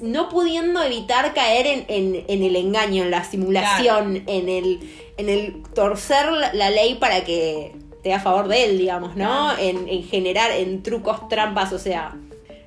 [0.00, 4.80] no pudiendo evitar caer en, en- en el engaño, en la simulación, en el,
[5.16, 9.54] en el torcer la, la ley para que esté a favor de él, digamos, ¿no?
[9.54, 9.58] Claro.
[9.60, 12.16] En, en generar, en trucos, trampas, o sea,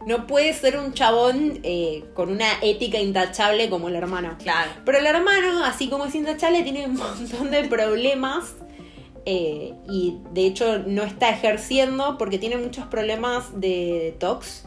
[0.06, 4.36] no puede ser un chabón eh, con una ética intachable como el hermano.
[4.42, 4.72] Claro.
[4.84, 8.56] Pero el hermano, así como es intachable, tiene un montón de problemas
[9.26, 14.66] eh, y de hecho no está ejerciendo porque tiene muchos problemas de tox.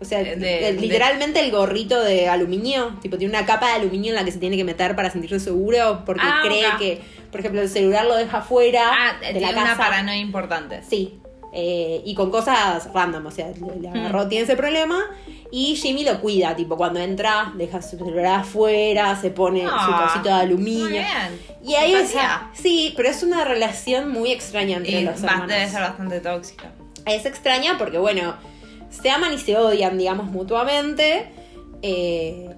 [0.00, 3.72] O sea, Eh, de- eh, literalmente el gorrito de aluminio, tipo tiene una capa de
[3.74, 7.00] aluminio en la que se tiene que meter para sentirse seguro porque Ah, cree que,
[7.32, 9.76] por ejemplo, el celular lo deja fuera Ah, de tiene la una casa.
[9.78, 10.82] paranoia importante.
[10.88, 11.18] Sí.
[11.50, 14.28] eh, y con cosas random, o sea, le, le agarró, Hmm.
[14.28, 15.02] tiene ese problema.
[15.50, 20.04] Y Jimmy lo cuida, tipo, cuando entra, deja su celular afuera, se pone su Ah,
[20.12, 20.84] cosito de aluminio.
[20.84, 21.40] Muy bien.
[21.64, 25.48] Y ahí o sea, sí, pero es una relación muy extraña entre Y los hermanos.
[25.48, 26.70] debe ser bastante tóxica.
[27.06, 28.34] Es extraña porque, bueno,
[28.90, 31.26] se aman y se odian, digamos, mutuamente.
[31.82, 32.50] eh,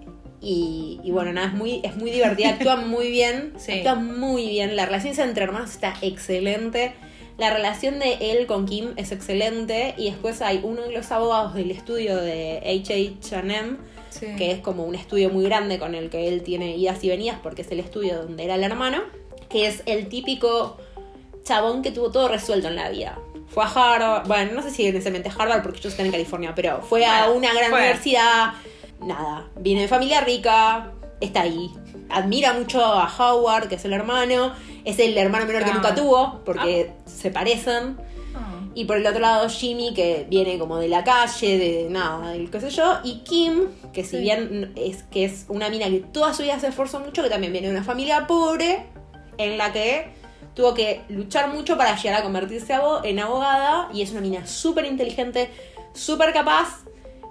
[0.42, 3.52] y, y bueno, nada, es muy, es muy divertida, actúan muy bien.
[3.58, 3.72] Sí.
[3.72, 4.74] Actúan muy bien.
[4.74, 6.94] La relación entre hermanos está excelente.
[7.36, 9.94] La relación de él con Kim es excelente.
[9.98, 13.76] Y después hay uno de los abogados del estudio de HHM,
[14.10, 14.26] Sí.
[14.36, 17.38] que es como un estudio muy grande con el que él tiene idas y venidas
[17.42, 19.02] porque es el estudio donde era el hermano,
[19.48, 20.78] que es el típico
[21.44, 23.18] chabón que tuvo todo resuelto en la vida.
[23.50, 26.80] Fue a Harvard, bueno, no sé si necesariamente Harvard porque ellos están en California, pero
[26.82, 27.80] fue a una gran fue.
[27.80, 28.52] universidad,
[29.00, 31.70] nada, viene de familia rica, está ahí.
[32.08, 34.52] Admira mucho a Howard, que es el hermano,
[34.84, 35.74] es el hermano menor que Ah.
[35.74, 37.96] nunca tuvo, porque se parecen.
[38.36, 38.60] Ah.
[38.74, 42.50] Y por el otro lado Jimmy, que viene como de la calle, de nada, del
[42.50, 42.98] qué sé yo.
[43.02, 44.22] Y Kim, que si Sí.
[44.22, 47.52] bien es que es una mina que toda su vida se esforzó mucho, que también
[47.52, 48.86] viene de una familia pobre,
[49.38, 50.12] en la que
[50.60, 53.88] tuvo que luchar mucho para llegar a convertirse en abogada.
[53.94, 55.50] Y es una mina súper inteligente,
[55.94, 56.84] súper capaz,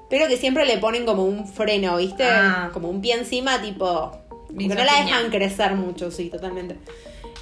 [0.09, 2.23] pero que siempre le ponen como un freno, ¿viste?
[2.25, 2.69] Ah.
[2.73, 4.11] Como un pie encima, tipo...
[4.57, 6.77] Que no la dejan crecer mucho, sí, totalmente.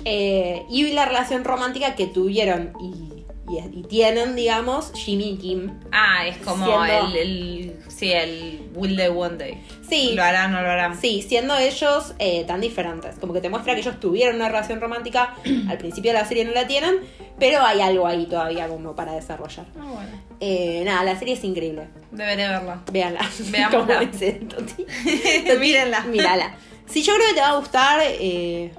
[0.04, 5.80] Eh, y la relación romántica que tuvieron y, y- y tienen, digamos, Jimmy y Kim.
[5.94, 6.66] Ah, es como
[7.16, 7.80] el.
[7.98, 9.64] Sí, el Will Day One Day.
[9.90, 10.14] Sí.
[10.14, 11.02] Lo harán o no lo harán.
[11.02, 13.16] Sí, siendo ellos eh, tan diferentes.
[13.18, 15.34] Como que te muestra que ellos tuvieron una relación romántica.
[15.70, 16.98] Al principio de la serie no la tienen,
[17.40, 19.66] pero hay algo ahí todavía como para desarrollar.
[19.80, 20.12] Ah, bueno.
[20.40, 21.88] Eh, nada, la serie es increíble.
[22.12, 22.84] Deberé verla.
[22.92, 23.22] Véanla.
[23.50, 24.02] Veámosla.
[25.60, 26.02] Mírenla.
[26.02, 26.56] Mírala.
[26.86, 28.00] Sí, yo creo que te va a gustar.
[28.04, 28.72] eh,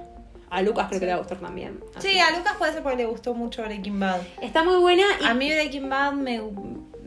[0.51, 1.79] a Lucas creo que le va a gustar también.
[1.95, 4.21] Así Sí, a Lucas puede ser porque le gustó mucho Breaking Bad.
[4.41, 6.41] Está muy buena y A mí Breaking Bad me,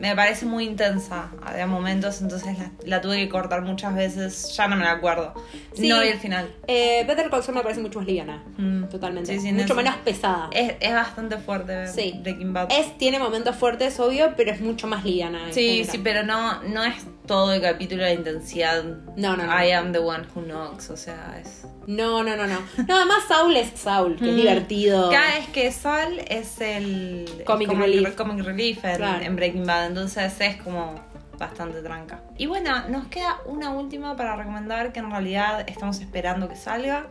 [0.02, 4.52] me parece muy intensa Había momentos, entonces la, la tuve que cortar muchas veces.
[4.56, 5.32] Ya no me la acuerdo.
[5.74, 5.88] Sí.
[5.88, 6.52] No vi el final.
[6.66, 8.42] eh, Better Call Saul me parece mucho más liviana.
[8.58, 8.84] Mm.
[8.88, 9.32] Totalmente.
[9.32, 10.50] Sí, sí, mucho menos pesada.
[10.52, 12.18] Es, es bastante fuerte Sí.
[12.22, 12.68] Breaking Bad.
[12.72, 15.46] Es, tiene momentos fuertes, obvio, pero es mucho más liviana.
[15.52, 15.90] sí, general.
[15.92, 16.94] sí, pero no, no es
[17.26, 18.82] todo el capítulo de intensidad.
[19.16, 19.52] No, no, no.
[19.64, 21.66] I am the one who knocks, o sea, es...
[21.86, 22.58] No, no, no, no.
[22.86, 24.36] No, además Saul es Saul, que es Mm.
[24.36, 25.10] divertido.
[25.10, 28.14] Cada vez que Sol es el Comic el relief.
[28.16, 29.24] comic relief en, Claro.
[29.24, 30.94] en Breaking Bad, entonces es como
[31.38, 32.20] bastante tranca.
[32.38, 37.06] Y bueno, nos queda una última para recomendar que en realidad estamos esperando que salga.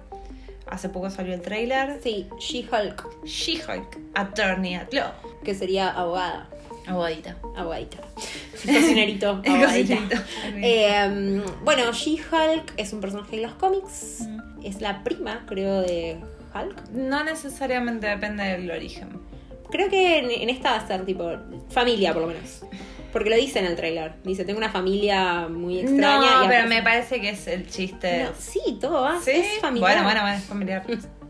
[0.69, 1.99] Hace poco salió el trailer.
[2.01, 5.11] Sí, She-Hulk, She-Hulk, Attorney at Law.
[5.43, 6.47] que sería abogada.
[8.65, 9.95] Cocinerito, El abogadita.
[9.95, 10.15] cocinerito.
[10.57, 14.21] Eh, bueno, She-Hulk es un personaje de los cómics.
[14.21, 14.65] Mm.
[14.65, 16.17] Es la prima, creo, de
[16.53, 16.89] Hulk.
[16.91, 19.19] No necesariamente depende del origen.
[19.71, 21.31] Creo que en, en esta va a ser tipo
[21.69, 22.63] familia, por lo menos.
[23.13, 24.13] Porque lo dice en el trailer.
[24.23, 26.39] Dice, tengo una familia muy extraña.
[26.39, 28.23] no, y pero me parece que es el chiste.
[28.23, 29.19] No, sí, todo va.
[29.21, 29.31] ¿Sí?
[29.31, 29.89] Es familiar.
[29.91, 30.83] Bueno, bueno, bueno, es familiar.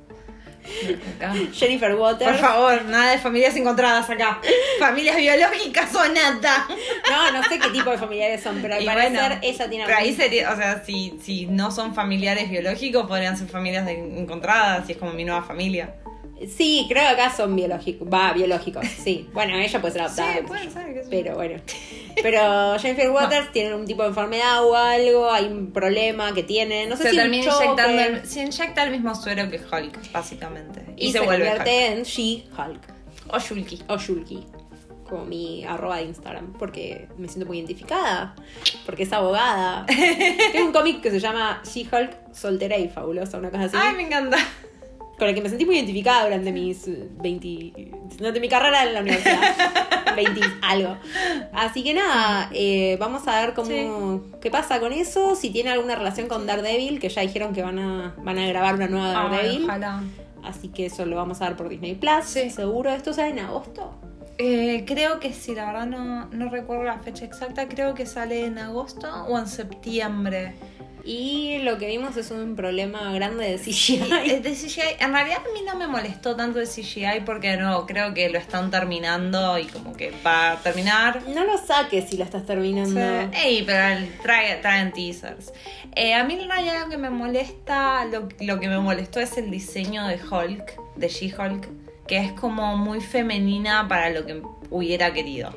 [1.17, 1.34] Acá.
[1.53, 2.32] Jennifer Waters.
[2.32, 4.39] Por favor, nada de familias encontradas acá.
[4.80, 6.67] Familias biológicas o nada.
[7.09, 9.86] No, no sé qué tipo de familiares son, pero al Y parecer bueno, ella tiene
[9.86, 13.86] Pero ahí algún- sería, o sea, si, si no son familiares biológicos, podrían ser familias
[13.86, 15.93] de- encontradas y es como mi nueva familia.
[16.48, 18.08] Sí, creo que acá son biológicos.
[18.12, 19.30] Va, biológicos, sí.
[19.34, 20.32] Bueno, ella puede ser adoptada.
[20.34, 21.02] Sí, sé puede ser, yo.
[21.10, 21.62] Pero bueno.
[22.22, 26.88] Pero Jennifer Waters tiene un tipo de enfermedad o algo, hay un problema que tiene.
[26.88, 30.84] No sé se si termina inyectando, el- se inyecta el mismo suero que Hulk, básicamente.
[30.98, 32.58] Y, y, se, se, vuelve convierte en She-Hulk.
[32.58, 32.82] Hulk.
[33.34, 33.80] O Shulky.
[33.88, 34.46] O Shulky.
[35.08, 36.54] Como mi arroba de Instagram.
[36.54, 38.34] Porque me siento muy identificada.
[38.86, 39.86] Porque es abogada.
[40.54, 43.78] Tengo un cómic que se llama She-Hulk soltera y fabulosa, una cosa así.
[43.80, 44.38] Ay, me encanta.
[45.22, 48.17] Con el que me sentí muy identificada durante mis eh, 20.
[48.17, 49.39] durante mi carrera en la universidad.
[50.15, 50.97] 20 algo.
[51.53, 55.93] Así que nada, eh, vamos a ver cómo qué pasa con eso, si tiene alguna
[55.95, 59.30] relación con Daredevil, que ya dijeron que van a, van a grabar una nueva Ay,
[59.30, 59.63] Daredevil.
[59.65, 60.03] ojalá.
[60.43, 62.26] Así que eso lo vamos a ver por Disney Plus.
[62.26, 62.49] Sí.
[62.49, 63.93] Seguro, esto sale en agosto.
[64.39, 67.67] Eh, creo que sí, la verdad no, no recuerdo la fecha exacta.
[67.67, 70.55] Creo que sale en agosto o en septiembre.
[71.04, 74.02] Y lo que vimos es un problema grande de CGI.
[74.26, 77.86] Eh, de CGI, en realidad a mí no me molestó tanto el CGI porque no,
[77.88, 81.24] creo que lo están terminando y como que va a terminar.
[81.30, 82.99] No lo saques si la estás terminando.
[83.34, 85.52] Ey, pero el- trae- traen teasers.
[85.95, 89.38] Eh, a mí en realidad lo que me molesta, lo, lo que me molestó es
[89.38, 91.68] el diseño de Hulk, de She-Hulk.
[92.08, 95.54] que es como muy femenina para lo que hubiera querido.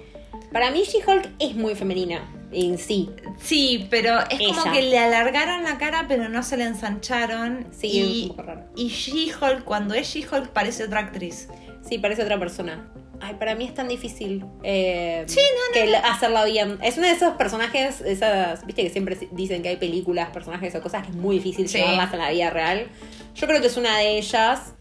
[0.53, 2.22] Para mí She-Hulk es muy femenina
[2.55, 3.11] en sí.
[3.40, 7.66] Sí, pero es como que le alargaron la cara, pero no se le ensancharon.
[7.72, 8.64] Sí, y, es un poco raro.
[8.76, 11.48] y She-Hulk, cuando es She-Hulk, parece otra actriz.
[11.88, 12.90] Sí, parece otra persona.
[13.20, 16.78] Ay, para mí es tan difícil eh, Sí, no, no, que la- hacerla bien.
[16.82, 20.82] Es uno de esos personajes, esas, viste que siempre dicen que hay películas, personajes o
[20.82, 21.78] cosas que es muy difícil Sí.
[21.78, 22.88] llevarlas a la vida real.
[23.34, 24.74] Yo creo que es una de ellas.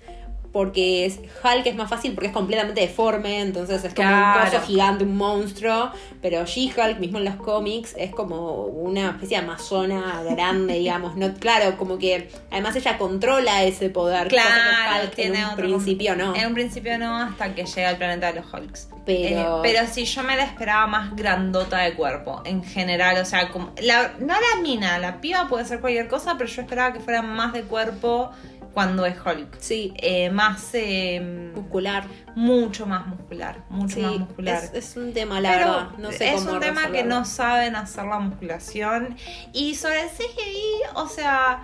[0.53, 4.39] Porque es, Hulk es más fácil porque es completamente deforme, entonces es como Claro.
[4.45, 5.91] un coso gigante, un monstruo.
[6.21, 11.15] Pero She-Hulk, mismo en los cómics, es como una especie de amazona grande, digamos.
[11.17, 14.29] no Claro, como que además ella controla ese poder.
[14.29, 16.35] cosa que Claro, Hulk tiene en un otro- principio, ¿no?
[16.35, 18.89] En un principio no, hasta que llega al planeta de los Hulks.
[19.07, 23.17] Pero- Eh, pero sí, yo me la esperaba más grandota de cuerpo, en general.
[23.19, 26.61] O sea, como, la, no la mina, la piba puede ser cualquier cosa, pero yo
[26.61, 28.29] esperaba que fuera más de cuerpo
[28.73, 29.57] cuando es Hulk.
[29.59, 30.42] Sí, Eh, más.
[30.73, 32.05] Eh, muscular.
[32.35, 33.57] mucho más muscular.
[33.69, 34.63] Mucho Sí, más muscular.
[34.63, 35.87] Es, es un tema, la Pero verdad.
[35.97, 39.15] No sé es cómo un tema que no saben hacer la musculación.
[39.53, 41.63] Y sobre el CGI, o sea,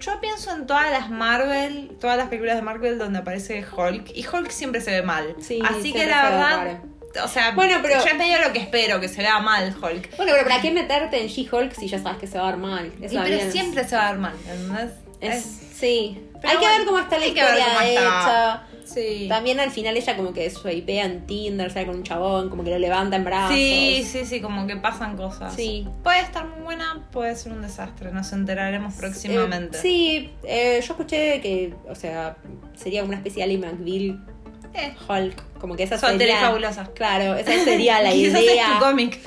[0.00, 4.10] yo pienso en todas las Marvel, todas las películas de Marvel donde aparece Hulk.
[4.14, 5.34] Y Hulk siempre se ve mal.
[5.40, 6.80] Sí, Así que la ve verdad,
[7.24, 10.16] o sea, Bueno, pero- yo es medio lo que espero, que se vea mal Hulk.
[10.16, 12.56] Bueno, pero ¿para qué meterte en She-Hulk si ya sabes que se va a dar
[12.58, 12.92] mal?
[13.00, 13.50] Y, Eso pero bien.
[13.52, 14.92] siempre se va a ver mal, ¿entendés?
[15.20, 15.44] Es,
[15.74, 16.20] sí.
[16.40, 18.62] Pero hay que ver cómo está la historia hecha.
[18.84, 19.26] sí.
[19.28, 22.70] También al final ella como que swipea en Tinder, sale con un chabón, como que
[22.70, 23.54] lo levanta en brazos.
[23.54, 25.54] Sí, sí, sí, como que pasan cosas.
[25.54, 25.86] Sí.
[26.02, 29.76] Puede estar muy buena, puede ser un desastre, nos enteraremos próximamente.
[29.76, 32.36] Eh, sí, eh, yo escuché que, o sea,
[32.74, 34.24] sería una especie de Ali McBeal
[34.72, 36.40] Eh, Hulk, como que esa y sería...
[36.40, 36.86] fabulosa.
[36.94, 38.78] Claro, esa sería la Quizás es idea.
[38.78, 39.18] tu cómic.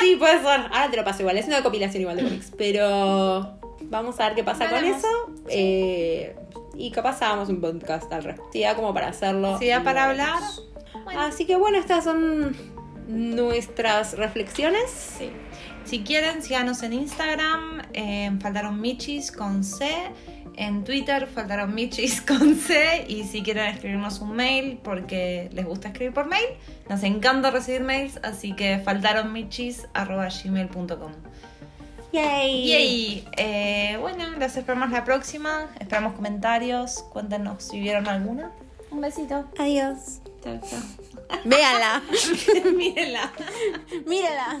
[0.00, 0.46] Sí, puede ser.
[0.70, 1.36] Ahora te lo paso igual.
[1.38, 2.52] Es una compilación igual de cómics.
[2.56, 3.58] Pero
[3.88, 5.08] vamos a ver qué pasa con eso.
[5.48, 6.36] Eh,
[6.76, 8.50] y capaz hagamos un podcast al respecto.
[8.52, 9.58] Sí, da como para hacerlo.
[9.58, 10.40] Si da para hablar.
[11.04, 11.20] Bueno.
[11.20, 12.54] Así que bueno, estas son
[13.08, 14.90] nuestras reflexiones.
[15.18, 15.30] Sí.
[15.84, 19.88] Si quieren, síganos en Instagram, en Faltaron Michis con C.
[20.54, 23.06] En Twitter, Faltaron Michis con C.
[23.08, 26.44] Y si quieren escribirnos un mail, porque les gusta escribir por mail,
[26.90, 28.20] nos encanta recibir mails.
[28.22, 31.12] Así que faltaronmichis.gmail.com.
[32.12, 32.68] Yay.
[32.68, 33.28] Yay.
[33.36, 35.68] Eh, bueno, los esperamos la próxima.
[35.78, 37.04] Esperamos comentarios.
[37.12, 38.52] Cuéntenos si vieron alguna.
[38.90, 39.44] Un besito.
[39.58, 40.20] Adiós.
[40.42, 40.80] Chao, chao.
[41.44, 42.02] Véala.
[42.76, 43.32] Mírenla.
[44.06, 44.60] Mírala.